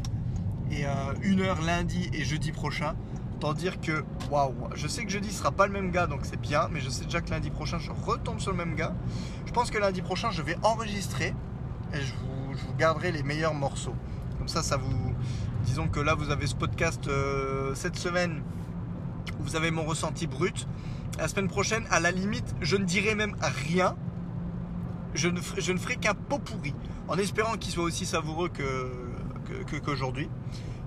et 0.71 0.85
une 1.21 1.41
heure 1.41 1.61
lundi 1.61 2.09
et 2.13 2.23
jeudi 2.23 2.51
prochain. 2.51 2.95
Autant 3.35 3.53
dire 3.53 3.79
que 3.79 4.03
waouh, 4.29 4.53
je 4.75 4.87
sais 4.87 5.03
que 5.05 5.11
jeudi 5.11 5.31
sera 5.31 5.51
pas 5.51 5.67
le 5.67 5.73
même 5.73 5.91
gars 5.91 6.07
donc 6.07 6.21
c'est 6.23 6.39
bien, 6.39 6.69
mais 6.71 6.79
je 6.79 6.89
sais 6.89 7.05
déjà 7.05 7.21
que 7.21 7.29
lundi 7.29 7.49
prochain 7.49 7.77
je 7.79 7.91
retombe 7.91 8.39
sur 8.39 8.51
le 8.51 8.57
même 8.57 8.75
gars. 8.75 8.93
Je 9.45 9.51
pense 9.51 9.69
que 9.69 9.77
lundi 9.77 10.01
prochain 10.01 10.31
je 10.31 10.41
vais 10.41 10.57
enregistrer 10.63 11.33
et 11.93 12.01
je 12.01 12.13
vous 12.13 12.75
garderai 12.77 13.11
les 13.11 13.23
meilleurs 13.23 13.53
morceaux. 13.53 13.95
Comme 14.37 14.47
ça, 14.47 14.63
ça 14.63 14.75
vous, 14.75 15.13
Disons 15.65 15.87
que 15.87 15.99
là, 15.99 16.15
vous 16.15 16.31
avez 16.31 16.47
ce 16.47 16.55
podcast 16.55 17.07
euh, 17.07 17.75
cette 17.75 17.95
semaine 17.95 18.41
où 19.39 19.43
vous 19.43 19.55
avez 19.55 19.71
mon 19.71 19.83
ressenti 19.83 20.27
brut. 20.27 20.67
La 21.19 21.27
semaine 21.27 21.47
prochaine, 21.47 21.85
à 21.91 21.99
la 21.99 22.11
limite, 22.11 22.55
je 22.61 22.77
ne 22.77 22.83
dirai 22.83 23.15
même 23.15 23.35
rien. 23.41 23.95
Je 25.13 25.27
ne, 25.27 25.39
ferai, 25.39 25.95
qu'un 25.97 26.13
pot 26.13 26.39
pourri. 26.39 26.73
En 27.07 27.17
espérant 27.17 27.57
qu'il 27.57 27.71
soit 27.71 27.83
aussi 27.83 28.05
savoureux 28.05 28.49
que, 28.49 28.91
qu'aujourd'hui. 29.83 30.29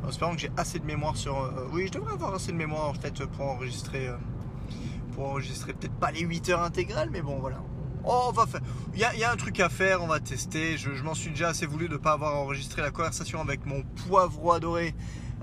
en 0.04 0.08
espérant 0.08 0.34
que 0.34 0.40
j'ai 0.40 0.50
assez 0.56 0.78
de 0.78 0.86
mémoire 0.86 1.16
sur. 1.16 1.38
Euh, 1.38 1.68
oui, 1.72 1.86
je 1.86 1.92
devrais 1.92 2.14
avoir 2.14 2.34
assez 2.34 2.52
de 2.52 2.56
mémoire 2.56 2.88
en 2.88 2.94
fait 2.94 3.24
pour 3.26 3.46
enregistrer. 3.46 4.08
Euh, 4.08 4.16
pour 5.14 5.28
enregistrer 5.28 5.72
peut-être 5.72 5.94
pas 5.94 6.10
les 6.10 6.20
8 6.20 6.48
heures 6.50 6.62
intégrales, 6.62 7.08
mais 7.10 7.22
bon, 7.22 7.38
voilà. 7.38 7.58
Oh, 8.06 8.26
on 8.28 8.32
va 8.32 8.46
faire. 8.46 8.60
Il 8.92 9.00
y, 9.00 9.24
a, 9.24 9.32
un 9.32 9.36
truc 9.36 9.60
à 9.60 9.70
faire, 9.70 10.02
on 10.02 10.06
va 10.06 10.20
tester. 10.20 10.76
Je, 10.76 10.90
m'en 11.02 11.14
suis 11.14 11.30
déjà 11.30 11.48
assez 11.48 11.64
voulu 11.64 11.88
de 11.88 11.94
ne 11.94 11.98
pas 11.98 12.12
avoir 12.12 12.36
enregistré 12.36 12.82
la 12.82 12.90
conversation 12.90 13.40
avec 13.40 13.64
mon 13.64 13.82
poivreau 13.82 14.52
adoré 14.52 14.94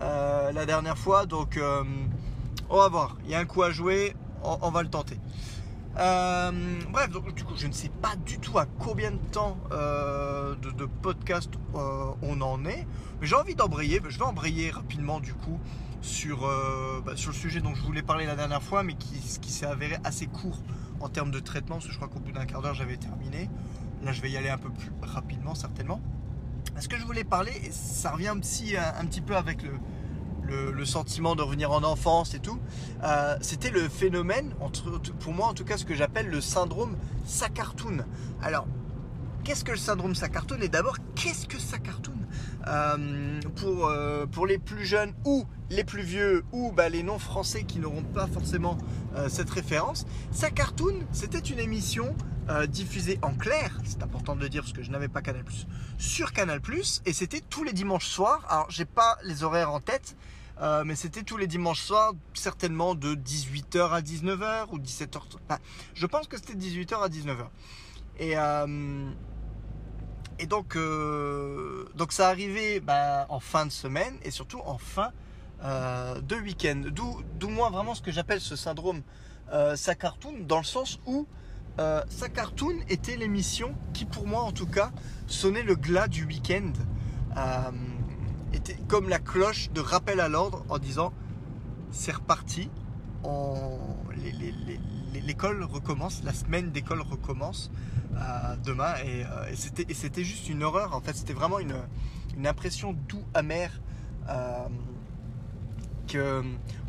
euh, 0.01 0.51
la 0.51 0.65
dernière 0.67 0.97
fois. 0.97 1.25
Donc, 1.25 1.57
euh, 1.57 1.83
on 2.69 2.77
va 2.77 2.87
voir. 2.87 3.17
Il 3.25 3.31
y 3.31 3.35
a 3.35 3.39
un 3.39 3.45
coup 3.45 3.63
à 3.63 3.71
jouer, 3.71 4.15
on, 4.43 4.69
va 4.69 4.83
le 4.83 4.89
tenter. 4.89 5.17
Euh, 5.97 6.51
bref, 6.89 7.09
donc, 7.09 7.33
du 7.33 7.43
coup, 7.43 7.53
je 7.57 7.67
ne 7.67 7.73
sais 7.73 7.89
pas 7.89 8.15
du 8.15 8.39
tout 8.39 8.57
à 8.57 8.65
combien 8.65 9.11
de 9.11 9.17
temps 9.31 9.57
de, 9.71 10.85
podcast 11.01 11.51
on 12.21 12.41
en 12.41 12.65
est. 12.65 12.85
Mais 13.19 13.27
j'ai 13.27 13.35
envie 13.35 13.55
d'embrayer. 13.55 14.01
Je 14.07 14.17
vais 14.17 14.25
embrayer 14.25 14.71
rapidement, 14.71 15.19
du 15.19 15.33
coup, 15.33 15.59
sur, 16.01 16.49
bah, 17.05 17.13
sur 17.15 17.31
le 17.31 17.35
sujet 17.35 17.61
dont 17.61 17.75
je 17.75 17.83
voulais 17.83 18.01
parler 18.01 18.25
la 18.25 18.35
dernière 18.35 18.63
fois, 18.63 18.83
mais 18.83 18.95
qui, 18.95 19.19
s'est 19.21 19.65
avéré 19.65 19.97
assez 20.03 20.27
court 20.27 20.61
en 20.99 21.09
termes 21.09 21.31
de 21.31 21.39
traitement, 21.39 21.75
parce 21.75 21.87
que 21.87 21.91
je 21.91 21.97
crois 21.97 22.07
qu'au 22.07 22.19
bout 22.19 22.31
d'un 22.31 22.45
quart 22.45 22.61
d'heure, 22.61 22.75
j'avais 22.75 22.97
terminé. 22.97 23.49
Là, 24.03 24.11
je 24.11 24.21
vais 24.21 24.31
y 24.31 24.37
aller 24.37 24.49
un 24.49 24.57
peu 24.57 24.69
plus 24.69 24.91
rapidement, 25.01 25.55
certainement. 25.55 26.01
Ce 26.79 26.87
que 26.87 26.97
je 26.97 27.05
voulais 27.05 27.23
parler, 27.23 27.53
ça 27.71 28.11
revient 28.11 28.33
aussi 28.37 28.75
un, 28.77 29.05
petit 29.05 29.21
peu 29.21 29.35
avec 29.35 29.61
le, 29.63 29.71
le, 30.51 30.85
sentiment 30.85 31.35
de 31.35 31.41
revenir 31.41 31.71
en 31.71 31.83
enfance 31.83 32.33
et 32.33 32.39
tout, 32.39 32.59
euh, 33.03 33.35
c'était 33.41 33.69
le 33.69 33.87
phénomène, 33.87 34.53
pour 35.19 35.33
moi 35.33 35.47
en 35.47 35.53
tout 35.53 35.63
cas, 35.63 35.77
ce 35.77 35.85
que 35.85 35.95
j'appelle 35.95 36.27
le 36.27 36.41
syndrome 36.41 36.95
Sakartoon. 37.25 37.99
Alors, 38.41 38.67
qu'est-ce 39.43 39.63
que 39.63 39.71
le 39.71 39.77
syndrome 39.77 40.15
Sakartoon 40.15 40.59
Et 40.61 40.69
d'abord, 40.69 40.97
qu'est-ce 41.15 41.47
que 41.47 41.59
Sakartoon 41.59 42.13
euh, 42.67 43.39
pour, 43.55 43.87
euh, 43.87 44.25
pour 44.25 44.45
les 44.45 44.57
plus 44.57 44.85
jeunes 44.85 45.13
ou 45.25 45.45
les 45.69 45.83
plus 45.83 46.03
vieux 46.03 46.43
ou 46.51 46.71
bah, 46.71 46.89
les 46.89 47.03
non-français 47.03 47.63
qui 47.63 47.79
n'auront 47.79 48.03
pas 48.03 48.27
forcément 48.27 48.77
cette 49.27 49.49
référence, 49.49 50.05
Sakartoon, 50.31 50.95
c'était 51.11 51.39
une 51.39 51.59
émission 51.59 52.15
diffusée 52.69 53.19
en 53.21 53.33
clair, 53.33 53.77
c'est 53.83 54.03
important 54.03 54.35
de 54.35 54.41
le 54.41 54.49
dire 54.49 54.61
parce 54.61 54.73
que 54.73 54.83
je 54.83 54.91
n'avais 54.91 55.07
pas 55.07 55.21
Canal+, 55.21 55.43
sur 55.97 56.31
Canal+, 56.31 56.61
et 57.05 57.13
c'était 57.13 57.41
tous 57.41 57.63
les 57.63 57.73
dimanches 57.73 58.07
soirs, 58.07 58.45
alors 58.49 58.67
j'ai 58.69 58.85
pas 58.85 59.17
les 59.23 59.43
horaires 59.43 59.71
en 59.71 59.79
tête, 59.79 60.15
mais 60.85 60.95
c'était 60.95 61.23
tous 61.23 61.37
les 61.37 61.47
dimanches 61.47 61.81
soirs, 61.81 62.13
certainement 62.33 62.95
de 62.95 63.15
18h 63.15 63.89
à 63.89 64.01
19h 64.01 64.67
ou 64.71 64.79
17h. 64.79 65.21
je 65.93 66.05
pense 66.05 66.27
que 66.27 66.37
c'était 66.37 66.53
18h 66.53 67.01
à 67.01 67.09
19h. 67.09 67.47
Et, 68.19 68.35
et 70.41 70.47
donc, 70.47 70.75
euh, 70.75 71.85
donc 71.93 72.11
ça 72.11 72.27
arrivait 72.27 72.79
bah, 72.79 73.27
en 73.29 73.39
fin 73.39 73.67
de 73.67 73.71
semaine 73.71 74.15
et 74.23 74.31
surtout 74.31 74.59
en 74.65 74.79
fin 74.79 75.11
euh, 75.63 76.19
de 76.19 76.35
week-end. 76.35 76.81
D'où 76.89 77.49
moi 77.49 77.69
vraiment 77.69 77.93
ce 77.93 78.01
que 78.01 78.11
j'appelle 78.11 78.41
ce 78.41 78.55
syndrome 78.55 79.03
euh, 79.53 79.75
cartoon 79.99 80.33
dans 80.47 80.57
le 80.57 80.63
sens 80.63 80.99
où 81.05 81.27
euh, 81.79 82.01
cartoon 82.33 82.73
était 82.89 83.17
l'émission 83.17 83.75
qui 83.93 84.05
pour 84.05 84.25
moi 84.25 84.41
en 84.41 84.51
tout 84.51 84.65
cas 84.65 84.91
sonnait 85.27 85.61
le 85.61 85.75
glas 85.75 86.07
du 86.07 86.25
week-end. 86.25 86.73
Euh, 87.37 87.71
était 88.53 88.77
comme 88.87 89.09
la 89.09 89.19
cloche 89.19 89.71
de 89.71 89.81
rappel 89.81 90.19
à 90.19 90.27
l'ordre 90.27 90.65
en 90.69 90.77
disant 90.77 91.13
c'est 91.91 92.13
reparti, 92.13 92.69
l'école 95.13 95.63
recommence, 95.63 96.23
la 96.23 96.33
semaine 96.33 96.71
d'école 96.71 97.01
recommence 97.01 97.71
demain. 98.63 98.93
Euh, 99.05 99.51
et, 99.51 99.93
c'était 99.93 100.23
juste 100.23 100.49
une 100.49 100.63
horreur 100.63 100.95
en 100.95 101.01
fait. 101.01 101.15
C'était 101.15 101.33
vraiment 101.33 101.59
une, 101.59 101.75
impression 102.45 102.95
doux 103.07 103.23
amère 103.33 103.81
euh, 104.29 104.67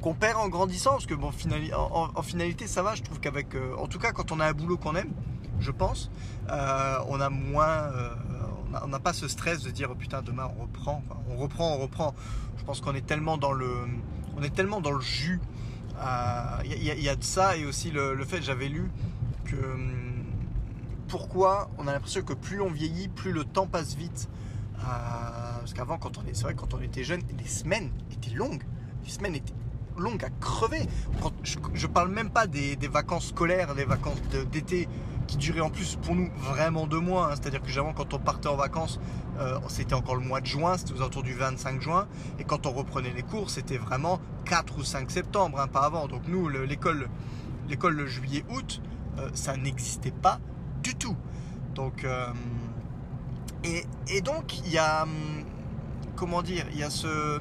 qu'on 0.00 0.14
perd 0.14 0.38
en 0.38 0.48
grandissant. 0.48 0.92
Parce 0.92 1.06
que 1.06 1.14
bon 1.14 1.30
en, 1.74 2.22
finalité 2.22 2.66
ça 2.66 2.82
va. 2.82 2.94
Je 2.94 3.02
trouve 3.02 3.20
qu'avec 3.20 3.54
euh, 3.54 3.74
en 3.76 3.86
tout 3.86 3.98
cas 3.98 4.12
quand 4.12 4.32
on 4.32 4.40
a 4.40 4.46
un 4.46 4.52
boulot 4.52 4.76
qu'on 4.76 4.96
aime 4.96 5.12
je 5.60 5.70
pense 5.70 6.10
on 6.48 7.20
a 7.20 7.30
moins 7.30 7.90
on 8.82 8.88
n'a 8.88 8.98
pas 8.98 9.12
ce 9.12 9.28
stress 9.28 9.62
de 9.62 9.70
dire 9.70 9.88
oh, 9.92 9.94
putain 9.94 10.22
demain 10.22 10.50
on 10.58 10.62
reprend 10.62 11.02
on 11.28 11.36
reprend 11.36 11.74
on 11.74 11.78
reprend 11.78 12.14
je 12.56 12.64
pense 12.64 12.80
qu'on 12.80 12.94
est 12.94 13.06
tellement 13.06 13.36
dans 13.36 13.52
le 13.52 13.70
on 14.36 14.42
est 14.42 14.54
tellement 14.54 14.80
dans 14.80 14.92
le 14.92 15.00
jus 15.00 15.40
il 16.64 16.82
y, 16.82 17.08
a 17.08 17.16
de 17.16 17.22
ça 17.22 17.56
et 17.56 17.64
aussi 17.64 17.90
le, 17.90 18.24
fait 18.24 18.42
j'avais 18.42 18.68
lu 18.68 18.90
que 19.44 19.56
hum, 19.56 20.12
pourquoi 21.12 21.70
on 21.76 21.86
a 21.86 21.92
l'impression 21.92 22.22
que 22.22 22.32
plus 22.32 22.62
on 22.62 22.70
vieillit, 22.70 23.08
plus 23.08 23.32
le 23.32 23.44
temps 23.44 23.66
passe 23.66 23.96
vite. 23.96 24.30
Euh, 24.78 24.80
parce 24.80 25.74
qu'avant, 25.74 25.98
quand 25.98 26.16
on 26.16 26.24
est, 26.26 26.32
c'est 26.32 26.54
quand 26.54 26.72
on 26.72 26.80
était 26.80 27.04
jeune, 27.04 27.20
les 27.38 27.46
semaines 27.46 27.90
étaient 28.10 28.34
longues. 28.34 28.62
Les 29.04 29.10
semaines 29.10 29.34
étaient 29.34 29.52
longues 30.02 30.24
à 30.24 30.30
crever. 30.30 30.86
je, 31.42 31.86
parle 31.86 32.10
même 32.10 32.30
pas 32.30 32.46
des, 32.46 32.76
vacances 32.88 33.28
scolaires, 33.28 33.74
des 33.74 33.84
vacances 33.84 34.20
d'été 34.50 34.88
qui 35.26 35.36
duraient 35.36 35.60
en 35.60 35.70
plus 35.70 35.96
pour 35.96 36.14
nous 36.14 36.30
vraiment 36.36 36.86
deux 36.86 37.00
mois. 37.00 37.28
Hein. 37.28 37.34
C'est-à-dire 37.36 37.62
que 37.62 37.78
avant, 37.78 37.92
quand 37.94 38.12
on 38.12 38.18
partait 38.18 38.48
en 38.48 38.56
vacances, 38.56 39.00
euh, 39.38 39.58
c'était 39.68 39.94
encore 39.94 40.16
le 40.16 40.22
mois 40.22 40.40
de 40.40 40.46
juin, 40.46 40.76
c'était 40.76 40.92
aux 40.92 41.00
alentours 41.00 41.22
du 41.22 41.34
25 41.34 41.80
juin. 41.80 42.06
Et 42.38 42.44
quand 42.44 42.66
on 42.66 42.72
reprenait 42.72 43.12
les 43.14 43.22
cours, 43.22 43.48
c'était 43.48 43.78
vraiment 43.78 44.20
4 44.44 44.78
ou 44.78 44.84
5 44.84 45.10
septembre, 45.10 45.60
hein, 45.60 45.68
pas 45.68 45.84
avant. 45.86 46.08
Donc 46.08 46.22
nous, 46.28 46.48
l'école, 46.48 47.08
l'école 47.68 47.94
le 47.94 48.06
juillet-août, 48.06 48.82
euh, 49.18 49.30
ça 49.34 49.56
n'existait 49.56 50.10
pas 50.10 50.40
du 50.82 50.94
tout. 50.96 51.16
Donc, 51.74 52.04
euh, 52.04 52.26
et, 53.64 54.20
donc, 54.20 54.58
il 54.58 54.72
y 54.72 54.78
a, 54.78 55.04
hum, 55.04 55.44
comment 56.16 56.42
dire, 56.42 56.66
il 56.72 56.78
y 56.78 56.82
a 56.82 56.90
ce, 56.90 57.40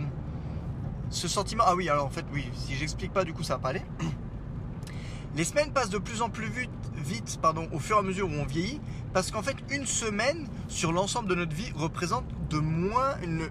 ce 1.11 1.27
sentiment. 1.27 1.63
Ah 1.67 1.75
oui, 1.75 1.89
alors 1.89 2.05
en 2.05 2.09
fait, 2.09 2.25
oui, 2.33 2.49
si 2.53 2.75
j'explique 2.75 3.13
pas, 3.13 3.23
du 3.23 3.33
coup, 3.33 3.43
ça 3.43 3.55
va 3.55 3.59
pas 3.59 3.69
aller. 3.69 3.83
Les 5.35 5.43
semaines 5.43 5.71
passent 5.71 5.89
de 5.89 5.97
plus 5.97 6.21
en 6.21 6.29
plus 6.29 6.47
vite, 6.47 6.69
vite 6.95 7.39
pardon, 7.41 7.67
au 7.71 7.79
fur 7.79 7.95
et 7.97 7.99
à 7.99 8.01
mesure 8.01 8.27
où 8.27 8.33
on 8.33 8.45
vieillit, 8.45 8.81
parce 9.13 9.31
qu'en 9.31 9.41
fait, 9.41 9.55
une 9.69 9.85
semaine 9.85 10.47
sur 10.67 10.91
l'ensemble 10.91 11.29
de 11.29 11.35
notre 11.35 11.55
vie 11.55 11.71
représente 11.75 12.25
de 12.49 12.57
moins 12.57 13.15
une, 13.23 13.49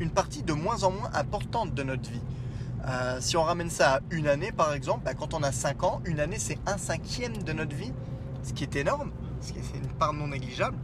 une 0.00 0.10
partie 0.10 0.42
de 0.42 0.52
moins 0.52 0.82
en 0.82 0.90
moins 0.90 1.10
importante 1.14 1.74
de 1.74 1.82
notre 1.82 2.10
vie. 2.10 2.22
Euh, 2.86 3.18
si 3.20 3.36
on 3.36 3.42
ramène 3.42 3.70
ça 3.70 3.96
à 3.96 4.00
une 4.10 4.26
année, 4.26 4.52
par 4.52 4.74
exemple, 4.74 5.02
bah, 5.04 5.14
quand 5.14 5.34
on 5.34 5.42
a 5.42 5.52
5 5.52 5.84
ans, 5.84 6.02
une 6.04 6.20
année, 6.20 6.38
c'est 6.38 6.58
un 6.66 6.78
cinquième 6.78 7.42
de 7.42 7.52
notre 7.52 7.74
vie, 7.74 7.92
ce 8.42 8.52
qui 8.52 8.64
est 8.64 8.76
énorme, 8.76 9.10
ce 9.40 9.52
qui 9.52 9.58
est 9.58 9.78
une 9.78 9.88
part 9.98 10.12
non 10.12 10.28
négligeable. 10.28 10.76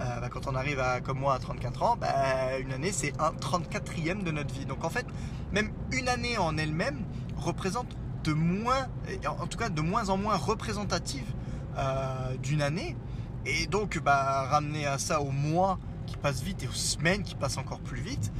Euh, 0.00 0.20
bah, 0.20 0.28
quand 0.30 0.46
on 0.46 0.54
arrive 0.54 0.80
à, 0.80 1.00
comme 1.00 1.18
moi 1.18 1.34
à 1.34 1.38
34 1.38 1.82
ans, 1.82 1.96
bah, 1.96 2.58
une 2.58 2.72
année, 2.72 2.92
c'est 2.92 3.12
un 3.20 3.32
34e 3.32 4.22
de 4.22 4.30
notre 4.30 4.54
vie. 4.54 4.66
Donc 4.66 4.84
en 4.84 4.90
fait, 4.90 5.06
même 5.52 5.70
une 5.92 6.08
année 6.08 6.38
en 6.38 6.56
elle-même 6.56 7.04
représente 7.36 7.96
de 8.24 8.32
moins, 8.32 8.88
en 9.26 9.46
tout 9.46 9.58
cas 9.58 9.68
de 9.68 9.80
moins 9.80 10.08
en 10.10 10.16
moins 10.16 10.36
représentative 10.36 11.26
euh, 11.78 12.36
d'une 12.42 12.62
année. 12.62 12.96
Et 13.46 13.66
donc, 13.66 13.98
ramener 14.04 14.86
à 14.86 14.98
ça 14.98 15.22
au 15.22 15.30
mois 15.30 15.78
qui 16.06 16.16
passe 16.18 16.42
vite 16.42 16.62
et 16.62 16.68
aux 16.68 16.72
semaines 16.72 17.22
qui 17.22 17.34
passent 17.34 17.56
encore 17.56 17.80
plus 17.80 18.00
vite. 18.00 18.30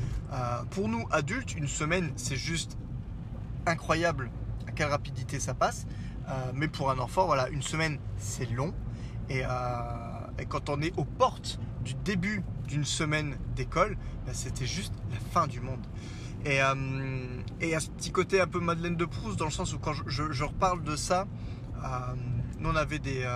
pour 0.70 0.88
nous 0.88 1.06
adultes, 1.10 1.54
une 1.54 1.68
semaine, 1.68 2.12
c'est 2.16 2.36
juste 2.36 2.76
incroyable 3.66 4.30
à 4.66 4.72
quelle 4.72 4.88
rapidité 4.88 5.40
ça 5.40 5.54
passe. 5.54 5.86
Euh, 6.28 6.52
mais 6.54 6.68
pour 6.68 6.90
un 6.90 6.98
enfant, 6.98 7.26
voilà, 7.26 7.48
une 7.48 7.62
semaine, 7.62 7.98
c'est 8.16 8.50
long. 8.50 8.72
Euh, 9.30 9.44
quand 10.46 10.68
on 10.68 10.80
est 10.80 10.96
aux 10.98 11.04
portes 11.04 11.58
du 11.84 11.94
début 11.94 12.42
d'une 12.68 12.84
semaine 12.84 13.36
d'école, 13.56 13.96
ben, 14.26 14.34
c'était 14.34 14.66
juste 14.66 14.92
la 15.10 15.18
fin 15.32 15.46
du 15.46 15.60
monde. 15.60 15.84
Et, 16.44 16.62
euh, 16.62 16.74
et 17.60 17.74
à 17.74 17.80
ce 17.80 17.90
petit 17.90 18.12
côté 18.12 18.40
un 18.40 18.46
peu 18.46 18.60
Madeleine 18.60 18.96
de 18.96 19.04
Proust, 19.04 19.38
dans 19.38 19.44
le 19.44 19.50
sens 19.50 19.74
où 19.74 19.78
quand 19.78 19.92
je, 20.06 20.44
reparle 20.44 20.82
de 20.82 20.96
ça, 20.96 21.26
nous 22.58 22.70
on 22.70 22.76
avait 22.76 22.98
des. 22.98 23.26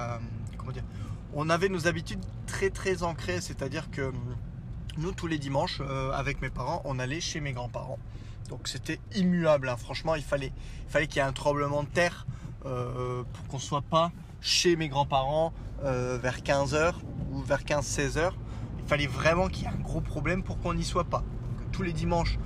comment 0.56 0.72
dire 0.72 0.84
On 1.34 1.50
avait 1.50 1.68
nos 1.68 1.86
habitudes 1.86 2.24
très 2.46 2.70
très 2.70 3.02
ancrées, 3.02 3.40
c'est-à-dire 3.40 3.90
que 3.90 4.12
nous, 4.96 5.12
tous 5.12 5.26
les 5.26 5.38
dimanches, 5.38 5.82
avec 6.14 6.40
mes 6.40 6.50
parents, 6.50 6.80
on 6.86 6.98
allait 6.98 7.20
chez 7.20 7.40
mes 7.40 7.52
grands-parents. 7.52 7.98
Donc 8.48 8.68
c'était 8.68 9.00
immuable. 9.14 9.68
Hein. 9.68 9.76
Franchement, 9.76 10.14
il 10.14 10.22
fallait, 10.22 10.52
il 10.86 10.90
fallait 10.90 11.06
qu'il 11.06 11.16
y 11.16 11.18
ait 11.20 11.28
un 11.28 11.32
tremblement 11.32 11.82
de 11.82 11.88
terre 11.88 12.26
euh, 12.66 13.22
pour 13.32 13.46
qu'on 13.48 13.58
soit 13.58 13.82
pas 13.82 14.12
chez 14.44 14.76
mes 14.76 14.88
grands-parents 14.88 15.54
euh, 15.84 16.18
vers 16.22 16.40
15h 16.40 16.92
ou 17.32 17.40
vers 17.40 17.62
15-16h. 17.64 18.30
Il 18.78 18.84
fallait 18.86 19.06
vraiment 19.06 19.48
qu'il 19.48 19.64
y 19.64 19.66
ait 19.66 19.70
un 19.70 19.82
gros 19.82 20.02
problème 20.02 20.42
pour 20.42 20.60
qu'on 20.60 20.74
n'y 20.74 20.84
soit 20.84 21.04
pas. 21.04 21.24
tous 21.72 21.82
les 21.82 21.94
dimanches, 21.94 22.38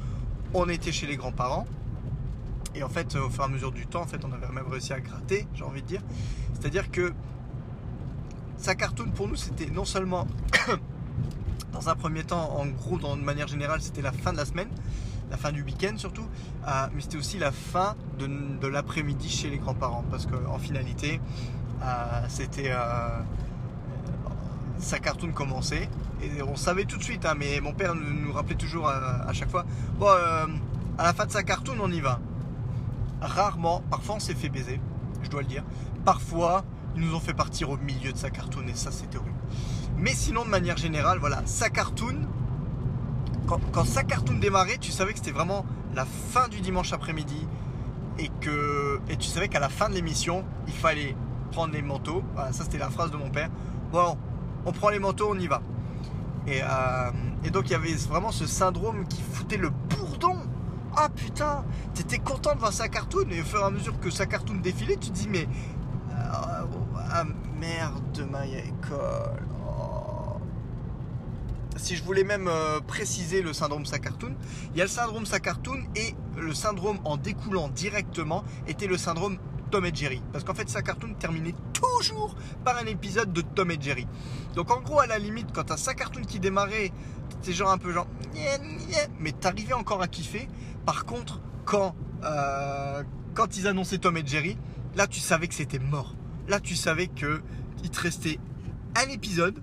on 0.54 0.68
était 0.68 0.92
chez 0.92 1.06
les 1.06 1.16
grands-parents. 1.16 1.66
Et 2.76 2.84
en 2.84 2.88
fait, 2.88 3.16
au 3.16 3.28
fur 3.28 3.42
et 3.42 3.46
à 3.46 3.48
mesure 3.48 3.72
du 3.72 3.86
temps, 3.86 4.02
en 4.02 4.06
fait, 4.06 4.24
on 4.24 4.32
avait 4.32 4.46
même 4.46 4.68
réussi 4.68 4.92
à 4.92 5.00
gratter, 5.00 5.46
j'ai 5.54 5.64
envie 5.64 5.82
de 5.82 5.86
dire. 5.88 6.02
C'est-à-dire 6.54 6.90
que 6.90 7.12
sa 8.56 8.76
cartoon 8.76 9.10
pour 9.10 9.26
nous, 9.26 9.36
c'était 9.36 9.66
non 9.66 9.84
seulement 9.84 10.28
dans 11.72 11.88
un 11.88 11.96
premier 11.96 12.22
temps, 12.22 12.56
en 12.56 12.66
gros, 12.66 12.96
dans, 12.98 13.16
de 13.16 13.22
manière 13.22 13.48
générale, 13.48 13.82
c'était 13.82 14.02
la 14.02 14.12
fin 14.12 14.32
de 14.32 14.38
la 14.38 14.44
semaine 14.44 14.70
la 15.30 15.36
fin 15.36 15.52
du 15.52 15.62
week-end 15.62 15.94
surtout, 15.96 16.26
euh, 16.66 16.86
mais 16.94 17.00
c'était 17.00 17.18
aussi 17.18 17.38
la 17.38 17.52
fin 17.52 17.96
de, 18.18 18.66
l'après-midi 18.66 19.28
chez 19.28 19.50
les 19.50 19.58
grands-parents, 19.58 20.04
parce 20.10 20.26
qu'en 20.26 20.58
finalité, 20.58 21.20
c'était 22.28 22.70
euh, 22.70 23.20
sa 24.78 24.98
cartoon 24.98 25.32
commençait, 25.32 25.88
et 26.22 26.42
on 26.42 26.56
savait 26.56 26.84
tout 26.84 26.98
de 26.98 27.02
suite, 27.02 27.24
hein, 27.24 27.34
mais 27.36 27.60
mon 27.60 27.72
père 27.72 27.94
nous, 27.94 28.32
rappelait 28.32 28.56
toujours 28.56 28.88
à, 28.88 29.32
chaque 29.32 29.50
fois, 29.50 29.64
bon, 29.98 30.08
à 30.98 31.02
la 31.02 31.12
fin 31.12 31.26
de 31.26 31.32
sa 31.32 31.42
cartoon, 31.42 31.76
on 31.80 31.90
y 31.90 32.00
va. 32.00 32.20
Rarement, 33.20 33.82
parfois 33.90 34.16
on 34.16 34.20
s'est 34.20 34.34
fait 34.34 34.48
baiser, 34.48 34.80
je 35.22 35.28
dois 35.28 35.42
le 35.42 35.48
dire. 35.48 35.64
Parfois, 36.04 36.64
ils 36.96 37.02
nous 37.02 37.14
ont 37.14 37.20
fait 37.20 37.34
partir 37.34 37.70
au 37.70 37.76
milieu 37.76 38.12
de 38.12 38.18
sa 38.18 38.30
cartoon, 38.30 38.66
et 38.68 38.74
ça 38.74 38.90
c'était 38.90 39.18
horrible. 39.18 39.34
Mais 39.96 40.12
sinon, 40.12 40.44
de 40.44 40.50
manière 40.50 40.76
générale, 40.76 41.18
voilà, 41.18 41.42
sa 41.44 41.70
cartoon, 41.70 42.28
quand, 43.72 43.84
sa 43.84 44.02
cartoon 44.04 44.38
démarrait, 44.38 44.78
tu 44.78 44.92
savais 44.92 45.12
que 45.12 45.18
c'était 45.18 45.32
vraiment 45.32 45.64
la 45.94 46.04
fin 46.04 46.48
du 46.48 46.60
dimanche 46.60 46.92
après-midi 46.92 47.46
et 48.18 48.30
que 48.40 49.00
et 49.08 49.16
tu 49.16 49.26
savais 49.26 49.48
qu'à 49.48 49.60
la 49.60 49.68
fin 49.68 49.88
de 49.88 49.94
l'émission, 49.94 50.44
il 50.66 50.74
fallait 50.74 51.16
prendre 51.48 51.72
les 51.72 51.82
manteaux. 51.82 52.22
ça, 52.36 52.64
c'était 52.64 52.78
la 52.78 52.90
phrase 52.90 53.10
de 53.10 53.16
mon 53.16 53.30
père. 53.30 53.50
Bon, 53.92 54.16
on 54.66 54.72
prend 54.72 54.90
les 54.90 54.98
manteaux, 54.98 55.28
on 55.30 55.38
y 55.38 55.46
va. 55.46 55.62
Et, 56.46 56.60
euh, 56.62 57.10
et 57.44 57.50
donc, 57.50 57.68
il 57.68 57.72
y 57.72 57.74
avait 57.74 57.94
vraiment 57.94 58.32
ce 58.32 58.46
syndrome 58.46 59.06
qui 59.06 59.22
foutait 59.22 59.56
le 59.56 59.70
bourdon. 59.70 60.36
Ah 60.96 61.08
putain, 61.14 61.64
t'étais 61.94 62.18
content 62.18 62.54
de 62.54 62.60
voir 62.60 62.72
sa 62.72 62.88
cartoon 62.88 63.28
et 63.30 63.40
au 63.40 63.44
fur 63.44 63.60
et 63.60 63.64
à 63.64 63.70
mesure 63.70 64.00
que 64.00 64.10
sa 64.10 64.26
cartoon 64.26 64.56
défilait, 64.56 64.96
tu 64.96 65.10
te 65.10 65.14
dis 65.14 65.28
mais 65.28 65.46
euh, 66.10 66.64
ah 67.12 67.24
merde 67.60 68.12
de 68.14 68.24
ma 68.24 68.46
école 68.46 69.48
si 71.78 71.96
je 71.96 72.02
voulais 72.02 72.24
même 72.24 72.48
euh, 72.48 72.80
préciser 72.80 73.40
le 73.40 73.52
syndrome 73.52 73.86
Sakartoon, 73.86 74.34
il 74.72 74.78
y 74.78 74.80
a 74.80 74.84
le 74.84 74.90
syndrome 74.90 75.24
Sakartoon 75.24 75.84
et 75.96 76.14
le 76.36 76.52
syndrome 76.52 76.98
en 77.04 77.16
découlant 77.16 77.68
directement 77.68 78.44
était 78.66 78.86
le 78.86 78.98
syndrome 78.98 79.38
Tom 79.70 79.84
et 79.84 79.94
Jerry. 79.94 80.22
Parce 80.32 80.44
qu'en 80.44 80.54
fait, 80.54 80.68
Sakartoon 80.68 81.14
terminait 81.14 81.54
toujours 81.72 82.36
par 82.64 82.76
un 82.76 82.86
épisode 82.86 83.32
de 83.32 83.40
Tom 83.40 83.70
et 83.70 83.78
Jerry. 83.80 84.06
Donc 84.54 84.70
en 84.70 84.80
gros, 84.80 85.00
à 85.00 85.06
la 85.06 85.18
limite, 85.18 85.48
quand 85.52 85.64
t'as 85.64 85.76
Sakartoon 85.76 86.22
qui 86.22 86.40
démarrait, 86.40 86.92
t'étais 87.28 87.52
genre 87.52 87.70
un 87.70 87.78
peu 87.78 87.92
genre, 87.92 88.06
mais 89.20 89.32
t'arrivais 89.32 89.74
encore 89.74 90.02
à 90.02 90.08
kiffer. 90.08 90.48
Par 90.86 91.04
contre, 91.04 91.40
quand, 91.64 91.94
euh, 92.24 93.02
quand 93.34 93.56
ils 93.56 93.66
annonçaient 93.66 93.98
Tom 93.98 94.16
et 94.16 94.26
Jerry, 94.26 94.56
là 94.96 95.06
tu 95.06 95.20
savais 95.20 95.48
que 95.48 95.54
c'était 95.54 95.78
mort. 95.78 96.14
Là 96.48 96.60
tu 96.60 96.74
savais 96.74 97.08
que 97.08 97.42
il 97.84 97.90
te 97.90 98.00
restait 98.00 98.38
un 98.96 99.08
épisode 99.10 99.62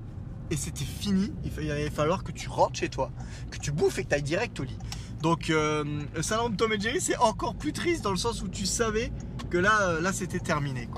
et 0.52 0.58
c'était 0.58 0.86
fini. 0.86 1.34
Il 1.44 1.72
allait 1.72 1.90
falloir 1.90 2.24
que 2.24 2.32
tu 2.32 2.48
rentres 2.48 2.80
chez 2.80 2.90
toi, 2.90 3.12
que 3.50 3.58
tu 3.58 3.72
bouffes 3.72 3.98
et 3.98 4.04
que 4.04 4.10
tu 4.10 4.16
ailles 4.16 4.24
direct 4.24 4.60
au 4.60 4.64
lit. 4.64 4.78
Donc 5.22 5.50
euh, 5.50 5.84
le 6.14 6.22
salon 6.22 6.50
de 6.50 6.56
Tom 6.56 6.72
et 6.74 6.80
Jerry, 6.80 7.02
c'est 7.02 7.18
encore 7.18 7.56
plus 7.56 7.74
triste 7.74 8.04
dans 8.04 8.12
le 8.12 8.18
sens 8.18 8.44
où 8.44 8.48
tu 8.48 8.66
savais 8.66 9.12
euh, 9.58 10.02
là 10.02 10.14
c'était 10.14 10.40
terminé. 10.40 10.90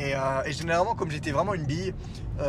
Euh, 0.00 0.42
et, 0.44 0.52
généralement, 0.52 0.94
comme 0.94 1.10
j'étais 1.10 1.30
vraiment 1.30 1.54
une 1.54 1.64
bille, 1.66 1.94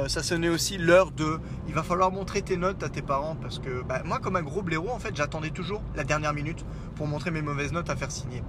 ça 0.08 0.24
sonnait 0.24 0.48
aussi 0.48 0.78
l'heure 0.78 1.12
de 1.12 1.38
il 1.68 1.74
va 1.74 1.84
falloir 1.84 2.12
montrer 2.12 2.42
tes 2.42 2.56
notes 2.56 2.82
à 2.82 2.88
tes 2.88 3.02
parents 3.02 3.36
parce 3.36 3.60
que 3.60 3.84
bah, 3.84 4.02
moi, 4.06 4.20
comme 4.20 4.38
un 4.38 4.42
gros 4.42 4.62
blaireau, 4.62 4.90
en 4.90 5.00
fait, 5.00 5.14
j'attendais 5.14 5.50
toujours 5.50 5.82
la 5.96 6.06
dernière 6.06 6.34
minute 6.34 6.66
pour 6.96 7.08
montrer 7.08 7.30
mes 7.30 7.42
mauvaises 7.42 7.74
notes 7.74 7.90
à 7.90 7.98
faire 7.98 8.10
signer. 8.10 8.42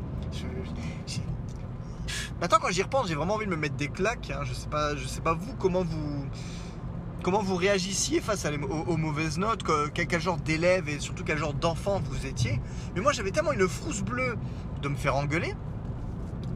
Maintenant, 2.41 2.59
quand 2.61 2.71
j'y 2.71 2.83
repense, 2.83 3.09
j'ai 3.09 3.17
vraiment 3.17 3.35
envie 3.35 3.47
de 3.47 3.51
me 3.51 3.57
mettre 3.57 3.75
des 3.75 3.89
claques. 3.89 4.31
Hein. 4.31 4.45
Je 4.45 4.55
sais 4.55 4.69
pas, 4.69 4.95
je 4.95 5.05
sais 5.05 5.21
pas 5.21 5.35
vous 5.35 5.55
comment 5.59 5.83
vous 5.83 6.27
comment 7.23 7.43
vous 7.43 7.55
réagissiez 7.57 8.21
face 8.21 8.47
aux, 8.89 8.97
mauvaises 8.97 9.39
notes, 9.39 9.63
quel, 9.95 10.21
genre 10.21 10.39
d'élève 10.39 10.89
et 10.89 10.99
surtout 10.99 11.25
quel 11.25 11.39
genre 11.39 11.55
d'enfant 11.55 12.03
vous 12.05 12.27
étiez. 12.27 12.61
Mais 12.95 13.01
moi 13.01 13.13
j'avais 13.13 13.31
tellement 13.31 13.53
une 13.53 13.69
frousse 13.69 14.03
bleue 14.03 14.37
de 14.83 14.89
me 14.89 14.97
faire 14.97 15.17
engueuler, 15.17 15.55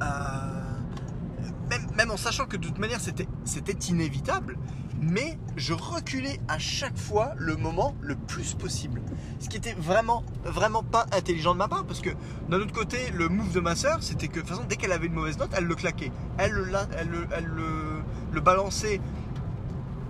euh, 0.03 1.77
même, 1.97 2.11
en 2.11 2.17
sachant 2.17 2.47
que 2.47 2.57
de 2.57 2.67
toute 2.67 2.79
manière 2.79 3.01
c'était 3.01 3.89
inévitable, 3.89 4.57
mais 5.01 5.39
je 5.57 5.73
reculais 5.73 6.41
à 6.49 6.59
chaque 6.59 6.97
fois 6.97 7.33
le 7.37 7.57
moment 7.57 7.95
le 8.01 8.15
plus 8.15 8.55
possible. 8.55 9.03
Ce 9.41 9.49
qui 9.49 9.57
était 9.57 9.75
vraiment, 9.75 10.25
vraiment 10.45 10.83
pas 10.83 11.07
intelligent 11.13 11.53
de 11.53 11.59
ma 11.59 11.69
part, 11.69 11.85
parce 11.85 12.01
que 12.01 12.11
d'un 12.49 12.59
autre 12.61 12.73
côté, 12.73 13.11
le 13.13 13.29
move 13.29 13.53
de 13.53 13.61
ma 13.61 13.75
soeur, 13.75 14.03
c'était 14.03 14.29
que 14.29 14.37
de 14.37 14.41
toute 14.41 14.51
façon, 14.51 14.65
dès 14.69 14.77
qu'elle 14.77 14.93
avait 14.93 15.07
une 15.07 15.15
mauvaise 15.15 15.39
note, 15.39 15.51
elle 15.57 15.65
le 15.65 15.75
claquait. 15.75 16.13
Elle, 16.39 16.53
elle, 16.99 17.29
elle 17.37 17.45
le, 17.47 18.03
le 18.33 18.41
balançait 18.41 19.01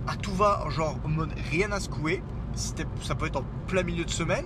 à 0.07 0.15
tout 0.15 0.33
va, 0.33 0.65
genre 0.69 0.97
en 1.03 1.09
mode 1.09 1.33
rien 1.51 1.71
à 1.71 1.79
secouer. 1.79 2.23
Ça 2.55 3.15
peut 3.15 3.27
être 3.27 3.37
en 3.37 3.45
plein 3.67 3.83
milieu 3.83 4.05
de 4.05 4.09
semaine. 4.09 4.45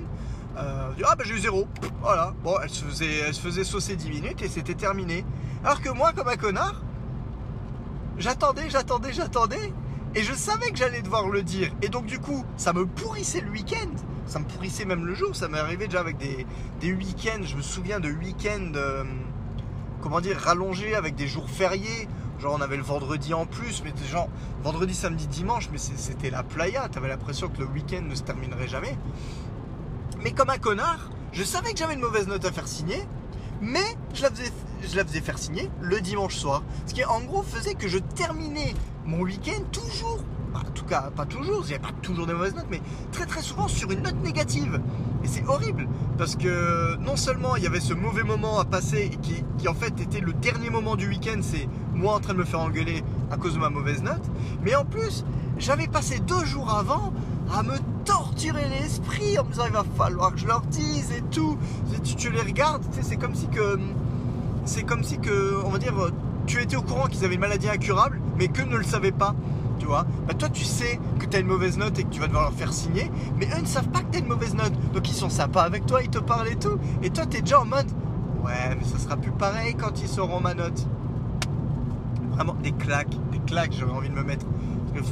Euh, 0.58 0.92
ah 1.06 1.16
ben 1.16 1.26
j'ai 1.26 1.36
eu 1.36 1.40
zéro. 1.40 1.68
Voilà. 2.02 2.34
Bon, 2.44 2.56
elle 2.62 2.70
se 2.70 2.84
faisait, 2.84 3.20
elle 3.28 3.34
se 3.34 3.42
faisait 3.42 3.64
saucer 3.64 3.96
10 3.96 4.10
minutes 4.10 4.42
et 4.42 4.48
c'était 4.48 4.74
terminé. 4.76 5.26
Alors 5.64 5.82
que 5.82 5.90
moi, 5.90 6.12
comme 6.14 6.28
un 6.28 6.36
connard, 6.36 6.82
j'attendais, 8.18 8.70
j'attendais, 8.70 9.14
j'attendais. 9.14 9.74
Et 10.14 10.24
je 10.24 10.34
savais 10.34 10.72
que 10.72 10.78
j'allais 10.78 11.02
devoir 11.02 11.30
le 11.30 11.42
dire. 11.42 11.72
Et 11.82 11.88
donc 11.88 12.06
du 12.06 12.20
coup, 12.20 12.46
ça 12.58 12.74
me 12.74 12.86
pourrissait 12.86 13.42
le 13.42 13.50
week-end. 13.50 13.90
Ça 14.26 14.40
me 14.40 14.46
pourrissait 14.46 14.86
même 14.86 15.06
le 15.06 15.16
jour. 15.16 15.36
Ça 15.36 15.48
m'est 15.48 15.60
arrivé 15.60 15.88
déjà 15.88 16.02
avec 16.02 16.18
des, 16.18 16.46
des 16.82 16.92
week-ends. 16.94 17.44
Je 17.44 17.56
me 17.56 17.62
souviens 17.62 18.02
de 18.02 18.10
week-ends, 18.10 18.74
euh, 18.76 19.04
comment 20.02 20.20
dire, 20.20 20.38
rallongés 20.38 20.96
avec 20.96 21.16
des 21.16 21.28
jours 21.28 21.50
fériés. 21.50 22.10
Genre 22.40 22.56
on 22.58 22.62
avait 22.62 22.76
le 22.76 22.84
vendredi 22.84 23.34
en 23.34 23.46
plus, 23.46 23.84
mais 23.86 23.94
genre 24.10 24.28
vendredi, 24.64 24.96
samedi, 24.96 25.28
dimanche, 25.28 25.70
mais 25.72 25.78
c'était 25.78 26.32
la 26.32 26.44
playa. 26.44 26.90
T'avais 26.90 27.08
l'impression 27.08 27.48
que 27.48 27.60
le 27.60 27.68
week-end 27.68 28.02
ne 28.02 28.16
se 28.16 28.24
terminerait 28.24 28.68
jamais. 28.68 28.98
Mais 30.24 30.32
comme 30.32 30.50
un 30.50 30.58
connard, 30.58 31.10
je 31.32 31.44
savais 31.44 31.74
que 31.74 31.80
j'avais 31.80 31.96
une 31.96 32.02
mauvaise 32.02 32.28
note 32.28 32.46
à 32.46 32.52
faire 32.52 32.68
signer, 32.68 33.04
mais 33.60 33.98
je 34.14 34.22
la 34.22 34.30
faisais, 35.06 35.22
faire 35.22 35.38
signer 35.38 35.70
le 35.82 36.00
dimanche 36.00 36.36
soir. 36.36 36.64
Ce 36.86 36.94
qui 36.94 37.04
en 37.06 37.22
gros 37.22 37.42
faisait 37.42 37.74
que 37.74 37.88
je 37.88 37.98
terminais 37.98 38.74
mon 39.06 39.22
week-end 39.22 39.64
toujours 39.72 40.20
bah, 40.54 40.64
en 40.68 40.72
tout 40.72 40.84
cas 40.84 41.10
pas 41.16 41.26
toujours, 41.26 41.64
a 41.74 41.80
pas 41.80 41.94
toujours 42.02 42.28
des 42.28 42.34
mauvaises 42.34 42.56
notes, 42.56 42.68
mais 42.70 42.82
très 43.14 43.26
très 43.26 43.42
souvent 43.42 43.70
sur 43.70 43.90
une 43.90 44.02
note 44.02 44.22
négative. 44.22 44.82
Et 45.24 45.28
c'est 45.28 45.46
horrible, 45.48 45.88
parce 46.18 46.36
que 46.36 46.98
non 46.98 47.16
seulement 47.16 47.56
il 47.56 47.64
y 47.64 47.68
avait 47.68 47.80
ce 47.80 47.94
mauvais 47.94 48.24
moment 48.24 48.60
à 48.60 48.66
passer, 48.66 49.12
qui 49.22 49.68
en 49.68 49.74
fait 49.74 50.00
était 50.02 50.20
le 50.20 50.34
dernier 50.34 50.70
moment 50.70 50.98
du 50.98 51.08
week-end, 51.08 51.40
c'est 51.42 51.70
moi 51.94 52.16
en 52.16 52.20
train 52.20 52.34
de 52.34 52.40
me 52.40 52.44
faire 52.44 52.60
engueuler 52.60 53.02
à 53.32 53.38
cause 53.38 53.54
de 53.54 53.60
ma 53.60 53.70
mauvaise 53.70 54.04
note, 54.04 54.24
mais 54.62 54.76
en 54.76 54.84
plus, 54.84 55.24
j'avais 55.58 55.88
passé 55.88 56.20
deux 56.20 56.44
jours 56.44 56.70
avant 56.70 57.14
à 57.54 57.64
me 57.64 57.78
torturer 58.06 58.68
l'esprit 58.70 59.38
en 59.38 59.44
me 59.44 59.50
disant 59.50 59.66
il 59.68 59.74
va 59.74 59.84
falloir 59.98 60.34
que 60.34 60.40
je 60.40 60.48
leur 60.48 60.62
dise 60.62 61.12
et 61.12 61.22
tout. 61.32 61.58
Tu, 62.18 62.32
les 62.32 62.42
regardes, 62.42 62.84
c'est 63.02 63.18
comme 63.18 63.36
si 63.36 63.48
que. 63.48 63.80
C'est 64.66 64.84
comme 64.84 65.04
si 65.04 65.18
que, 65.18 65.60
on 65.66 65.70
va 65.70 65.80
dire, 65.80 65.94
tu 66.46 66.62
étais 66.62 66.76
au 66.76 66.82
courant 66.82 67.08
qu'ils 67.08 67.26
avaient 67.26 67.36
une 67.36 67.42
maladie 67.42 67.68
incurable, 67.68 68.22
mais 68.38 68.48
qu'eux 68.48 68.66
ne 68.66 68.78
le 68.78 68.84
savaient 68.84 69.12
pas. 69.12 69.36
Tu 69.80 69.88
vois 69.88 70.06
bah 70.28 70.36
toi 70.36 70.48
tu 70.48 70.64
sais 70.64 71.00
que 71.18 71.26
tu 71.26 71.36
as 71.36 71.40
une 71.40 71.48
mauvaise 71.48 71.80
note 71.80 71.98
et 71.98 72.04
que 72.04 72.10
tu 72.10 72.20
vas 72.20 72.28
devoir 72.28 72.44
leur 72.44 72.54
faire 72.54 72.72
signer, 72.72 73.10
mais 73.38 73.48
eux 73.48 73.62
ne 73.62 73.66
savent 73.66 73.88
pas 73.88 74.02
que 74.02 74.12
tu 74.12 74.18
as 74.18 74.22
une 74.22 74.28
mauvaise 74.28 74.54
note. 74.54 74.74
Donc 74.94 75.10
ils 75.10 75.16
sont 75.16 75.30
sympas 75.30 75.64
avec 75.64 75.88
toi, 75.88 76.04
ils 76.04 76.10
te 76.10 76.20
parlent 76.20 76.50
et 76.50 76.56
tout. 76.56 76.78
Et 77.02 77.10
toi 77.10 77.26
tu 77.26 77.38
es 77.38 77.42
déjà 77.42 77.62
en 77.62 77.66
mode 77.66 77.88
Ouais, 78.44 78.76
mais 78.78 78.86
ça 78.86 79.00
sera 79.00 79.18
plus 79.18 79.32
pareil 79.32 79.76
quand 79.76 80.02
ils 80.02 80.08
sauront 80.08 80.40
ma 80.40 80.54
note. 80.54 80.86
Vraiment 82.32 82.56
des 82.62 82.72
claques, 82.72 83.16
des 83.32 83.40
claques, 83.40 83.74
j'aurais 83.78 83.94
envie 83.94 84.10
de 84.10 84.16
me 84.16 84.24
mettre. 84.24 84.46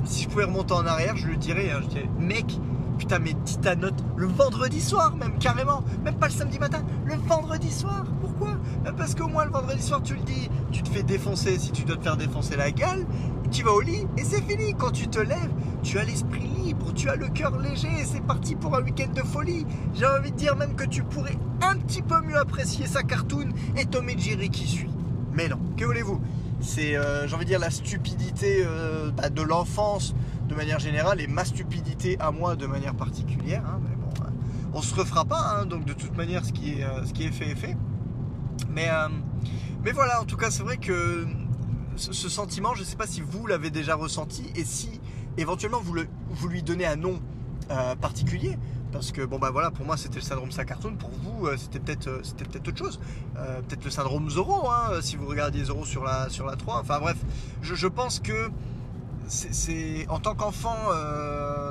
Si 0.06 0.24
je 0.24 0.30
pouvais 0.30 0.46
remonter 0.46 0.74
en 0.74 0.86
arrière, 0.86 1.16
je 1.16 1.28
le 1.28 1.36
dirais, 1.36 1.72
hein, 1.72 1.82
mec, 2.20 2.60
putain, 2.98 3.20
mais 3.20 3.34
dis 3.46 3.58
ta 3.60 3.76
note 3.76 4.04
le 4.18 4.28
vendredi 4.28 4.82
soir, 4.82 5.16
même 5.16 5.38
carrément, 5.40 5.84
même 6.04 6.16
pas 6.16 6.28
le 6.28 6.34
samedi 6.34 6.60
matin, 6.60 6.84
le 7.06 7.16
vendredi 7.16 7.72
soir. 7.72 8.04
Pourquoi? 8.22 8.58
Bah, 8.84 8.92
Parce 8.96 9.16
qu'au 9.16 9.28
moins 9.28 9.46
le 9.46 9.52
vendredi 9.52 9.82
soir, 9.82 10.02
tu 10.04 10.16
le 10.16 10.22
dis, 10.22 10.50
tu 10.72 10.84
te 10.84 10.90
fais 10.90 11.04
défoncer 11.04 11.58
si 11.58 11.72
tu 11.72 11.84
dois 11.84 11.98
te 11.98 12.04
faire 12.04 12.18
défoncer 12.18 12.56
la 12.56 12.72
gueule, 12.72 13.06
tu 13.52 13.64
vas 13.64 13.72
au 13.72 13.82
lit 13.82 14.06
et 14.18 14.24
c'est 14.24 14.42
fini. 14.42 14.76
Quand 14.78 14.92
tu 14.92 15.08
te 15.08 15.20
lèves, 15.20 15.52
tu 15.82 15.98
as 15.98 16.04
l'esprit 16.04 16.48
libre, 16.64 16.94
tu 16.94 17.10
as 17.10 17.16
le 17.16 17.28
cœur 17.30 17.58
léger 17.58 17.90
et 18.00 18.06
c'est 18.06 18.22
parti 18.22 18.56
pour 18.56 18.76
un 18.76 18.82
week-end 18.84 19.12
de 19.14 19.22
folie. 19.22 19.66
J'ai 19.96 20.06
envie 20.06 20.32
de 20.32 20.36
dire 20.38 20.56
même 20.56 20.76
que 20.76 20.86
tu 20.86 21.04
pourrais 21.04 21.38
un 21.62 21.76
petit 21.78 22.02
peu 22.02 22.22
mieux 22.22 22.38
apprécier 22.38 22.86
sa 22.86 23.02
cartoon 23.02 23.50
et 23.78 23.86
Tom 23.86 24.08
et 24.10 24.18
Jerry 24.18 24.50
qui 24.50 24.68
suit. 24.68 24.90
Mais 25.34 25.48
non, 25.48 25.58
que 25.78 25.86
voulez-vous? 25.86 26.20
C'est, 26.62 26.96
euh, 26.96 27.28
j'ai 27.28 27.36
envie 27.36 27.46
de 27.46 27.50
dire, 27.50 27.60
la 27.60 27.70
stupidité 27.70 28.64
euh, 28.66 29.12
bah, 29.12 29.30
de 29.30 29.42
l'enfance 29.42 30.14
de 30.48 30.56
manière 30.56 30.80
générale 30.80 31.22
et 31.22 31.28
ma 31.28 31.46
stupidité 31.46 32.18
à 32.20 32.32
moi 32.32 32.56
de 32.56 32.66
manière 32.66 32.96
particulière. 32.96 33.64
Hein, 33.66 33.80
mais 33.84 34.26
hein, 34.26 34.34
on 34.74 34.82
se 34.82 34.94
refera 34.94 35.26
pas, 35.26 35.40
hein, 35.40 35.66
donc 35.66 35.86
de 35.86 35.94
toute 35.94 36.16
manière, 36.18 36.44
ce 36.44 36.52
qui 36.52 36.74
est, 36.74 36.84
euh, 36.84 37.04
fait 37.32 37.50
est 37.50 37.56
fait. 37.56 37.78
Mais, 38.70 38.90
voilà, 39.94 40.22
en 40.22 40.26
tout 40.26 40.38
cas, 40.38 40.52
c'est 40.52 40.64
vrai 40.64 40.78
que 40.78 41.26
ce, 41.96 42.30
sentiment, 42.30 42.74
je 42.76 42.82
ne 42.82 42.86
sais 42.86 42.98
pas 42.98 43.08
si 43.08 43.22
vous 43.22 43.48
l'avez 43.48 43.72
déjà 43.72 43.96
ressenti 43.96 44.52
et 44.56 44.64
si 44.64 45.00
éventuellement 45.38 45.80
vous, 45.82 45.94
le, 45.94 46.08
vous 46.30 46.48
lui 46.48 46.62
donnez 46.62 46.86
un 46.86 46.98
nom 46.98 47.20
particulier. 48.02 48.58
Parce 48.92 49.12
que 49.12 49.22
bon 49.22 49.38
bah 49.38 49.52
voilà, 49.52 49.70
pour 49.70 49.86
moi 49.86 49.98
c'était 49.98 50.16
le 50.16 50.22
syndrome 50.22 50.52
Sacartoon, 50.52 50.96
pour 50.96 51.12
vous 51.12 51.46
euh, 51.46 51.58
c'était 51.58 51.80
peut-être 51.80 52.08
euh, 52.08 52.20
c'était 52.24 52.46
peut-être 52.46 52.68
autre 52.70 52.78
chose. 52.78 53.00
Euh, 53.38 53.62
peut-être 53.62 53.84
le 53.86 53.92
syndrome 53.92 54.30
Zoro, 54.30 54.70
hein, 54.70 55.00
si 55.02 55.16
vous 55.16 55.28
regardiez 55.28 55.64
Zoro 55.66 55.86
sur 55.86 56.04
la, 56.04 56.30
sur 56.30 56.46
la 56.46 56.56
3. 56.56 56.80
Enfin 56.80 57.00
bref, 57.00 57.18
je, 57.62 57.88
pense 57.88 58.20
que 58.20 58.50
c'est 59.28 60.08
en 60.10 60.20
tant 60.20 60.34
qu'enfant 60.34 60.76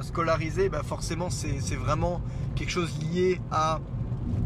scolarisé, 0.03 0.69
bah 0.69 0.83
forcément 0.85 1.29
c'est 1.29 1.77
vraiment 1.77 2.21
quelque 2.55 2.71
chose 2.71 2.93
lié 3.01 3.41
à 3.51 3.81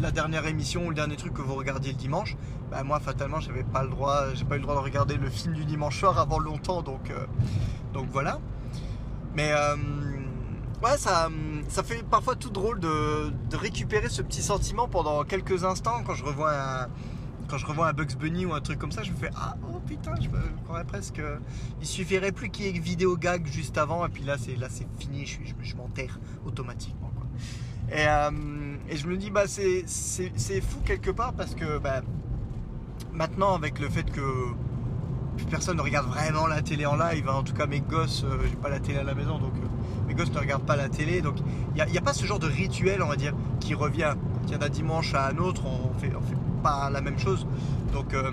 la 0.00 0.10
dernière 0.10 0.46
émission 0.46 0.86
ou 0.86 0.88
le 0.88 0.94
dernier 0.94 1.16
truc 1.16 1.34
que 1.34 1.42
vous 1.42 1.54
regardiez 1.54 1.92
le 1.92 1.98
dimanche. 1.98 2.36
Bah 2.70 2.84
moi 2.84 3.00
fatalement 3.00 3.40
j'avais 3.40 3.64
pas 3.64 3.82
le 3.82 3.90
droit, 3.90 4.32
j'ai 4.34 4.46
pas 4.46 4.54
eu 4.54 4.58
le 4.58 4.64
droit 4.64 4.76
de 4.76 4.80
regarder 4.80 5.16
le 5.16 5.28
film 5.28 5.52
du 5.52 5.66
dimanche 5.66 6.00
soir 6.00 6.18
avant 6.18 6.38
longtemps, 6.38 6.80
donc 6.80 7.12
donc 7.92 8.06
voilà. 8.10 8.38
Mais 9.34 9.52
ouais, 10.82 10.98
ça, 10.98 11.30
ça 11.68 11.82
fait 11.82 12.02
parfois 12.02 12.36
tout 12.36 12.50
drôle 12.50 12.80
de, 12.80 13.32
récupérer 13.52 14.08
ce 14.08 14.22
petit 14.22 14.42
sentiment 14.42 14.88
pendant 14.88 15.24
quelques 15.24 15.64
instants 15.64 16.02
quand 16.04 16.14
je 16.14 16.24
revois 16.24 16.52
un, 16.52 16.88
quand 17.48 17.58
je 17.58 17.66
revois 17.66 17.88
un 17.88 17.92
Bugs 17.92 18.16
Bunny 18.18 18.46
ou 18.46 18.54
un 18.54 18.60
truc 18.60 18.78
comme 18.78 18.92
ça, 18.92 19.02
je 19.02 19.12
me 19.12 19.16
fais 19.16 19.30
ah 19.36 19.56
oh 19.68 19.78
putain, 19.86 20.14
je 20.20 20.28
me 20.28 20.40
croirais 20.64 20.84
presque. 20.84 21.20
Il 21.80 21.86
suffirait 21.86 22.32
plus 22.32 22.50
qu'il 22.50 22.66
y 22.66 22.68
ait 22.68 22.80
vidéo 22.80 23.16
gag 23.16 23.46
juste 23.46 23.78
avant 23.78 24.04
et 24.06 24.08
puis 24.08 24.24
là 24.24 24.36
c'est 24.38 24.56
là 24.56 24.68
c'est 24.70 24.86
fini, 24.98 25.26
je, 25.26 25.76
m'enterre 25.76 26.18
automatiquement 26.46 27.12
quoi. 27.14 27.26
Et, 27.94 28.06
euh, 28.06 28.30
et, 28.88 28.96
je 28.96 29.06
me 29.06 29.16
dis 29.16 29.30
bah 29.30 29.44
c'est 29.46 29.84
fou 30.60 30.80
quelque 30.84 31.10
part 31.10 31.34
parce 31.34 31.54
que 31.54 31.78
bah, 31.78 32.00
maintenant 33.12 33.54
avec 33.54 33.78
le 33.78 33.88
fait 33.88 34.10
que 34.10 34.22
personne 35.50 35.76
ne 35.76 35.82
regarde 35.82 36.08
vraiment 36.08 36.46
la 36.46 36.62
télé 36.62 36.86
en 36.86 36.96
live, 36.96 37.28
hein, 37.28 37.34
en 37.34 37.42
tout 37.42 37.54
cas 37.54 37.66
mes 37.66 37.80
gosses, 37.80 38.24
euh, 38.24 38.38
j'ai 38.48 38.56
pas 38.56 38.68
la 38.68 38.80
télé 38.80 38.98
à 38.98 39.04
la 39.04 39.14
maison 39.14 39.38
donc. 39.38 39.54
Euh, 39.56 39.81
mes 40.12 40.18
gosses 40.18 40.32
ne 40.32 40.38
regardent 40.38 40.66
pas 40.66 40.76
la 40.76 40.88
télé. 40.88 41.22
Donc 41.22 41.36
il 41.74 41.84
n'y 41.90 41.98
a, 41.98 42.00
pas 42.02 42.12
ce 42.12 42.26
genre 42.26 42.38
de 42.38 42.46
rituel, 42.46 43.02
on 43.02 43.08
va 43.08 43.16
dire, 43.16 43.34
qui 43.60 43.74
revient. 43.74 44.14
d'un 44.48 44.68
dimanche 44.68 45.14
à 45.14 45.28
un 45.28 45.38
autre, 45.38 45.62
on 45.66 45.98
fait, 45.98 46.12
on 46.14 46.20
fait 46.20 46.36
pas 46.62 46.90
la 46.90 47.00
même 47.00 47.18
chose. 47.18 47.46
Donc 47.92 48.14
euh, 48.14 48.30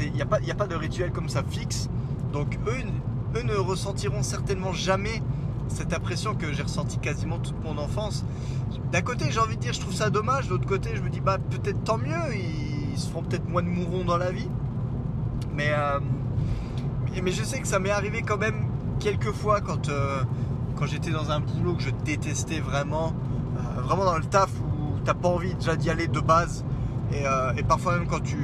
il 0.00 0.12
n'y 0.12 0.22
a, 0.22 0.26
pas, 0.26 0.66
de 0.66 0.74
rituel 0.74 1.12
comme 1.12 1.28
ça 1.28 1.42
fixe. 1.48 1.88
Donc 2.32 2.58
eux, 2.66 3.38
eux 3.38 3.42
ne 3.42 3.54
ressentiront 3.54 4.22
certainement 4.22 4.72
jamais 4.72 5.22
cette 5.68 5.92
impression 5.94 6.34
que 6.34 6.52
j'ai 6.52 6.62
ressenti 6.62 6.98
quasiment 6.98 7.38
toute 7.38 7.62
mon 7.62 7.78
enfance. 7.78 8.24
D'un 8.90 9.02
côté, 9.02 9.26
j'ai 9.30 9.38
envie 9.38 9.56
de 9.56 9.60
dire, 9.60 9.72
je 9.72 9.80
trouve 9.80 9.94
ça 9.94 10.10
dommage. 10.10 10.46
De 10.46 10.50
l'autre 10.50 10.66
côté, 10.66 10.90
je 10.94 11.02
me 11.02 11.08
dis, 11.08 11.20
bah 11.20 11.38
peut-être 11.38 11.82
tant 11.84 11.98
mieux. 11.98 12.34
Ils, 12.34 12.98
se 12.98 13.08
feront 13.08 13.22
peut-être 13.22 13.48
moins 13.48 13.62
de 13.62 13.68
mourons 13.68 14.04
dans 14.04 14.18
la 14.18 14.30
vie. 14.30 14.50
Mais, 15.54 15.70
euh, 15.70 15.98
je 17.24 17.42
sais 17.42 17.58
que 17.58 17.66
ça 17.66 17.78
m'est 17.78 17.90
arrivé 17.90 18.20
quand 18.20 18.36
même 18.36 18.66
quelques 19.00 19.32
fois 19.32 19.62
quand, 19.62 19.88
euh, 19.88 20.22
quand 20.76 20.86
j'étais 20.86 21.10
dans 21.10 21.30
un 21.30 21.40
boulot 21.40 21.74
que 21.74 21.82
je 21.82 21.90
détestais 22.04 22.60
vraiment, 22.60 23.12
euh, 23.56 23.80
vraiment 23.82 24.04
dans 24.04 24.16
le 24.16 24.24
taf 24.24 24.50
où 24.50 24.98
t'as 25.04 25.14
pas 25.14 25.28
envie 25.28 25.54
déjà 25.54 25.76
d'y 25.76 25.90
aller 25.90 26.08
de 26.08 26.20
base. 26.20 26.64
Euh, 27.12 27.52
et, 27.56 27.62
parfois 27.62 27.98
même 27.98 28.06
quand 28.06 28.22
tu, 28.22 28.38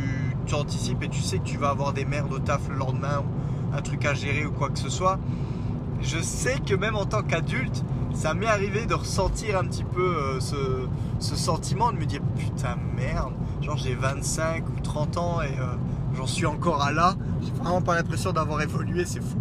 tu, 0.46 0.54
anticipes 0.54 1.02
et 1.02 1.08
tu 1.08 1.20
sais 1.20 1.38
que 1.38 1.44
tu 1.44 1.56
vas 1.56 1.70
avoir 1.70 1.92
des 1.92 2.04
merdes 2.04 2.32
au 2.32 2.38
taf 2.38 2.68
le 2.68 2.76
lendemain 2.76 3.20
ou 3.20 3.76
un 3.76 3.80
truc 3.80 4.04
à 4.04 4.14
gérer 4.14 4.44
ou 4.44 4.52
quoi 4.52 4.68
que 4.68 4.78
ce 4.78 4.90
soit, 4.90 5.18
je 6.02 6.18
sais 6.18 6.58
que 6.58 6.74
même 6.74 6.96
en 6.96 7.06
tant 7.06 7.22
qu'adulte, 7.22 7.84
ça 8.12 8.34
m'est 8.34 8.46
arrivé 8.46 8.86
de 8.86 8.94
ressentir 8.94 9.58
un 9.58 9.64
petit 9.64 9.84
peu 9.84 10.16
euh, 10.16 10.40
ce, 10.40 10.86
ce, 11.18 11.34
sentiment 11.36 11.92
de 11.92 11.98
me 11.98 12.04
dire 12.04 12.20
putain 12.36 12.76
merde, 12.96 13.32
genre 13.62 13.76
j'ai 13.76 13.94
25 13.94 14.68
ou 14.68 14.80
30 14.80 15.16
ans 15.16 15.42
et 15.42 15.54
j'en 16.16 16.26
suis 16.26 16.46
encore 16.46 16.82
à 16.82 16.92
là. 16.92 17.14
J'ai 17.42 17.52
vraiment 17.52 17.82
pas 17.82 17.94
l'impression 17.94 18.32
d'avoir 18.32 18.60
évolué, 18.60 19.04
c'est 19.04 19.22
fou. 19.22 19.38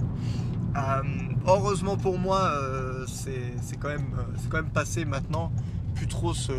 Heureusement 1.48 1.98
pour 1.98 2.20
moi, 2.20 2.52
c'est 3.08 3.78
quand, 3.80 3.90
même, 3.90 4.16
quand 4.50 4.58
même 4.58 4.70
passé 4.70 5.06
maintenant. 5.06 5.52
Plus 5.96 6.08
trop 6.08 6.34
ce, 6.34 6.54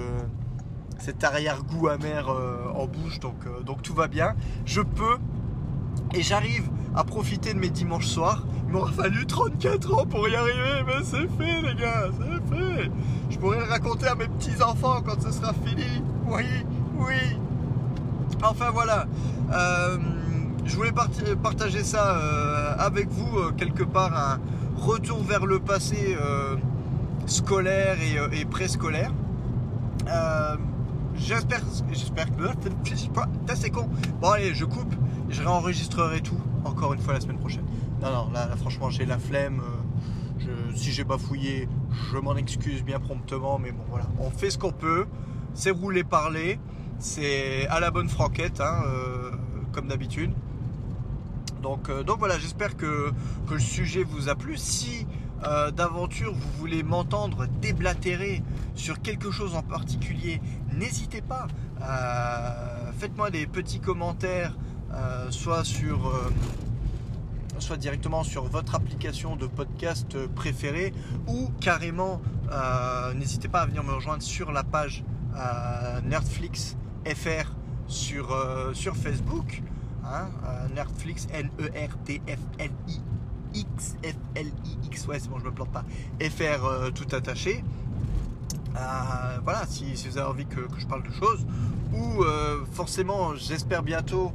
cet 0.99 1.23
arrière-goût 1.25 1.89
amer 1.89 2.29
euh, 2.29 2.69
en 2.75 2.87
bouche, 2.87 3.21
donc, 3.21 3.37
euh, 3.47 3.63
donc 3.63 3.83
tout 3.83 3.95
va 3.95 4.09
bien. 4.09 4.35
Je 4.67 4.81
peux 4.81 5.19
et 6.15 6.23
j'arrive 6.23 6.69
à 6.95 7.05
profiter 7.05 7.55
de 7.55 7.59
mes 7.59 7.71
dimanches 7.71 8.07
soirs. 8.07 8.45
Il 8.67 8.73
m'aura 8.73 8.93
fallu 8.93 9.27
34 9.27 9.95
ans 9.95 10.07
pour 10.07 10.29
y 10.29 10.35
arriver, 10.35 10.83
mais 10.87 11.05
c'est 11.05 11.29
fait 11.39 11.63
les 11.63 11.75
gars, 11.75 12.09
c'est 12.13 12.57
fait. 12.57 12.91
Je 13.31 13.39
pourrais 13.39 13.59
le 13.59 13.65
raconter 13.65 14.07
à 14.07 14.15
mes 14.15 14.27
petits-enfants 14.27 15.03
quand 15.05 15.21
ce 15.23 15.31
sera 15.31 15.53
fini. 15.53 16.03
Oui, 16.27 16.45
oui. 16.99 17.39
Enfin 18.43 18.71
voilà. 18.71 19.07
Euh, 19.53 19.99
je 20.65 20.77
voulais 20.77 20.93
partager 21.43 21.83
ça 21.83 22.17
avec 22.79 23.09
vous 23.09 23.53
quelque 23.53 23.85
part, 23.85 24.39
retour 24.79 25.23
vers 25.23 25.47
le 25.47 25.59
passé 25.59 26.17
scolaire 27.29 27.97
et, 28.01 28.19
euh, 28.19 28.45
préscolaire. 28.51 29.13
Euh, 30.09 30.57
j'espère, 31.17 31.61
j'espère 31.93 32.27
que 32.35 32.45
c'est 33.55 33.71
con. 33.71 33.89
Bon 34.21 34.31
allez, 34.31 34.55
je 34.55 34.65
coupe, 34.65 34.95
je 35.29 35.43
réenregistrerai 35.43 36.21
tout 36.21 36.41
encore 36.65 36.95
une 36.95 37.01
fois 37.01 37.15
la 37.15 37.21
semaine 37.21 37.39
prochaine. 37.39 37.65
Non 38.03 38.11
non, 38.11 38.31
là, 38.33 38.49
franchement 38.57 38.91
j'ai 38.91 39.05
la 39.05 39.19
flemme. 39.19 39.61
Euh, 39.61 40.73
si 40.75 40.93
j'ai 40.93 41.05
bafouillé, 41.05 41.69
je 42.11 42.17
m'en 42.17 42.37
excuse 42.37 42.83
bien 42.83 43.01
promptement, 43.01 43.59
mais 43.59 43.73
bon 43.73 43.83
voilà, 43.91 44.07
on 44.19 44.31
fait 44.31 44.51
ce 44.51 44.57
qu'on 44.57 44.73
peut. 44.73 45.07
C'est 45.53 45.71
rouler 45.71 46.05
parler, 46.05 46.59
c'est 46.99 47.67
à 47.67 47.81
la 47.81 47.91
bonne 47.91 48.09
franquette, 48.09 48.61
hein, 48.61 48.83
comme 49.73 49.89
d'habitude. 49.89 50.31
Donc, 51.63 51.91
donc 52.05 52.19
voilà, 52.19 52.39
j'espère 52.39 52.77
que, 52.77 53.13
le 53.51 53.59
sujet 53.59 54.05
vous 54.05 54.29
a 54.29 54.35
plu. 54.35 54.57
Si 54.57 55.07
euh, 55.45 55.71
d'aventure, 55.71 56.35
vous 56.35 56.51
voulez 56.59 56.83
m'entendre 56.83 57.47
déblatérer 57.61 58.43
sur 58.75 59.01
quelque 59.01 59.31
chose 59.31 59.55
en 59.55 59.63
particulier, 59.63 60.41
n'hésitez 60.75 61.21
pas. 61.21 61.47
Euh, 61.81 62.91
faites-moi 62.99 63.31
des 63.31 63.47
petits 63.47 63.79
commentaires, 63.79 64.57
euh, 64.93 65.31
soit 65.31 65.63
directement 67.77 68.25
sur 68.25 68.45
votre 68.45 68.75
application 68.75 69.37
de 69.37 69.47
podcast 69.47 70.27
préférée 70.35 70.93
ou 71.27 71.51
carrément 71.61 72.21
n'hésitez 73.15 73.49
pas 73.49 73.61
à 73.61 73.67
venir 73.67 73.85
me 73.85 73.93
rejoindre 73.93 74.23
sur 74.23 74.53
la 74.53 74.65
page 74.65 75.05
sur, 77.89 78.35
sur 78.75 78.97
Facebook 78.97 79.63
hein, 80.09 80.29
Nerdflix 80.75 81.27
N-E-R-T-F-L-I 81.33 83.01
X, 83.55 83.97
F, 84.05 84.15
L, 84.35 84.47
I, 84.65 84.87
X, 84.87 85.07
ouais, 85.07 85.19
c'est 85.19 85.29
bon, 85.29 85.39
je 85.39 85.45
me 85.45 85.51
plante 85.51 85.71
pas, 85.71 85.85
FR 86.21 86.65
euh, 86.65 86.91
tout 86.91 87.07
attaché. 87.15 87.65
Euh, 88.77 89.39
voilà, 89.43 89.67
si, 89.67 89.85
vous 89.95 90.19
avez 90.19 90.29
envie 90.29 90.47
que, 90.47 90.61
je 90.79 90.87
parle 90.87 91.03
de 91.03 91.13
choses, 91.13 91.47
ou 91.93 92.23
euh, 92.23 92.65
forcément, 92.73 93.35
j'espère 93.35 93.83
bientôt 93.83 94.33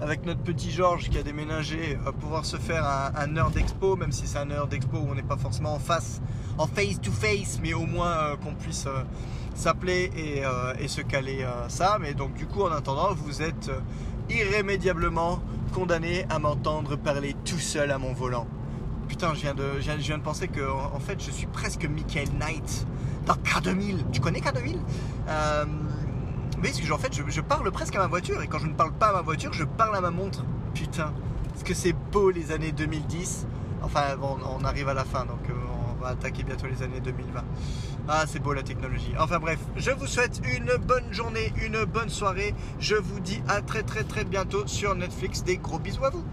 avec 0.00 0.24
notre 0.26 0.40
petit 0.40 0.70
Georges 0.70 1.08
qui 1.08 1.18
a 1.18 1.22
déménagé, 1.22 1.98
euh, 2.06 2.12
pouvoir 2.12 2.44
se 2.44 2.56
faire 2.56 2.84
un, 2.84 3.12
un 3.16 3.36
heure 3.36 3.50
d'expo, 3.50 3.96
même 3.96 4.12
si 4.12 4.26
c'est 4.26 4.38
un 4.38 4.50
heure 4.50 4.66
d'expo 4.66 4.98
où 4.98 5.08
on 5.10 5.14
n'est 5.14 5.22
pas 5.22 5.36
forcément 5.36 5.74
en 5.74 5.78
face, 5.78 6.20
en 6.58 6.66
face 6.66 7.00
to 7.00 7.12
face, 7.12 7.60
mais 7.62 7.74
au 7.74 7.86
moins 7.86 8.10
euh, 8.10 8.36
qu'on 8.36 8.54
puisse 8.54 8.86
euh, 8.86 9.02
s'appeler 9.54 10.10
et, 10.16 10.44
euh, 10.44 10.74
et 10.78 10.88
se 10.88 11.00
caler 11.00 11.42
euh, 11.42 11.68
ça. 11.68 11.98
Mais 12.00 12.14
donc 12.14 12.34
du 12.34 12.46
coup, 12.46 12.62
en 12.62 12.72
attendant, 12.72 13.14
vous 13.14 13.42
êtes 13.42 13.68
euh, 13.68 13.80
irrémédiablement 14.30 15.40
condamné 15.72 16.24
à 16.30 16.38
m'entendre 16.38 16.96
parler 16.96 17.34
tout 17.44 17.58
seul 17.58 17.90
à 17.90 17.98
mon 17.98 18.12
volant. 18.12 18.46
Putain, 19.08 19.34
je 19.34 19.40
viens 19.40 19.54
de, 19.54 19.64
je 19.80 19.90
viens, 19.90 20.18
penser 20.18 20.48
que 20.48 20.62
en 20.62 20.98
fait, 21.00 21.22
je 21.22 21.30
suis 21.30 21.46
presque 21.46 21.84
Michael 21.84 22.28
Knight 22.38 22.86
dans 23.26 23.34
K2000. 23.34 24.10
Tu 24.12 24.20
connais 24.20 24.40
K2000 24.40 24.76
euh, 25.28 25.64
parce 26.62 26.80
que 26.80 26.92
en 26.92 26.98
fait, 26.98 27.14
je, 27.14 27.22
je 27.28 27.40
parle 27.40 27.70
presque 27.70 27.94
à 27.96 27.98
ma 27.98 28.06
voiture 28.06 28.40
et 28.40 28.46
quand 28.46 28.58
je 28.58 28.66
ne 28.66 28.72
parle 28.72 28.92
pas 28.92 29.08
à 29.08 29.12
ma 29.12 29.20
voiture, 29.20 29.52
je 29.52 29.64
parle 29.64 29.96
à 29.96 30.00
ma 30.00 30.10
montre. 30.10 30.44
Putain, 30.72 31.12
est-ce 31.54 31.64
que 31.64 31.74
c'est 31.74 31.92
beau 31.92 32.30
les 32.30 32.52
années 32.52 32.72
2010 32.72 33.46
Enfin, 33.82 34.16
bon, 34.18 34.38
on 34.58 34.64
arrive 34.64 34.88
à 34.88 34.94
la 34.94 35.04
fin, 35.04 35.26
donc 35.26 35.50
euh, 35.50 35.52
on 35.90 36.02
va 36.02 36.08
attaquer 36.08 36.42
bientôt 36.42 36.66
les 36.66 36.82
années 36.82 37.00
2020. 37.00 37.44
Ah, 38.06 38.24
c'est 38.26 38.38
beau 38.38 38.52
la 38.52 38.62
technologie. 38.62 39.14
Enfin 39.18 39.38
bref, 39.38 39.58
je 39.76 39.90
vous 39.90 40.06
souhaite 40.06 40.42
une 40.44 40.76
bonne 40.76 41.10
journée, 41.10 41.52
une 41.64 41.84
bonne 41.84 42.10
soirée. 42.10 42.54
Je 42.78 42.96
vous 42.96 43.18
dis 43.18 43.42
à 43.48 43.62
très 43.62 43.82
très 43.82 44.04
très 44.04 44.24
bientôt 44.24 44.66
sur 44.66 44.94
Netflix. 44.94 45.42
Des 45.42 45.56
gros 45.56 45.78
bisous 45.78 46.04
à 46.04 46.10
vous. 46.10 46.24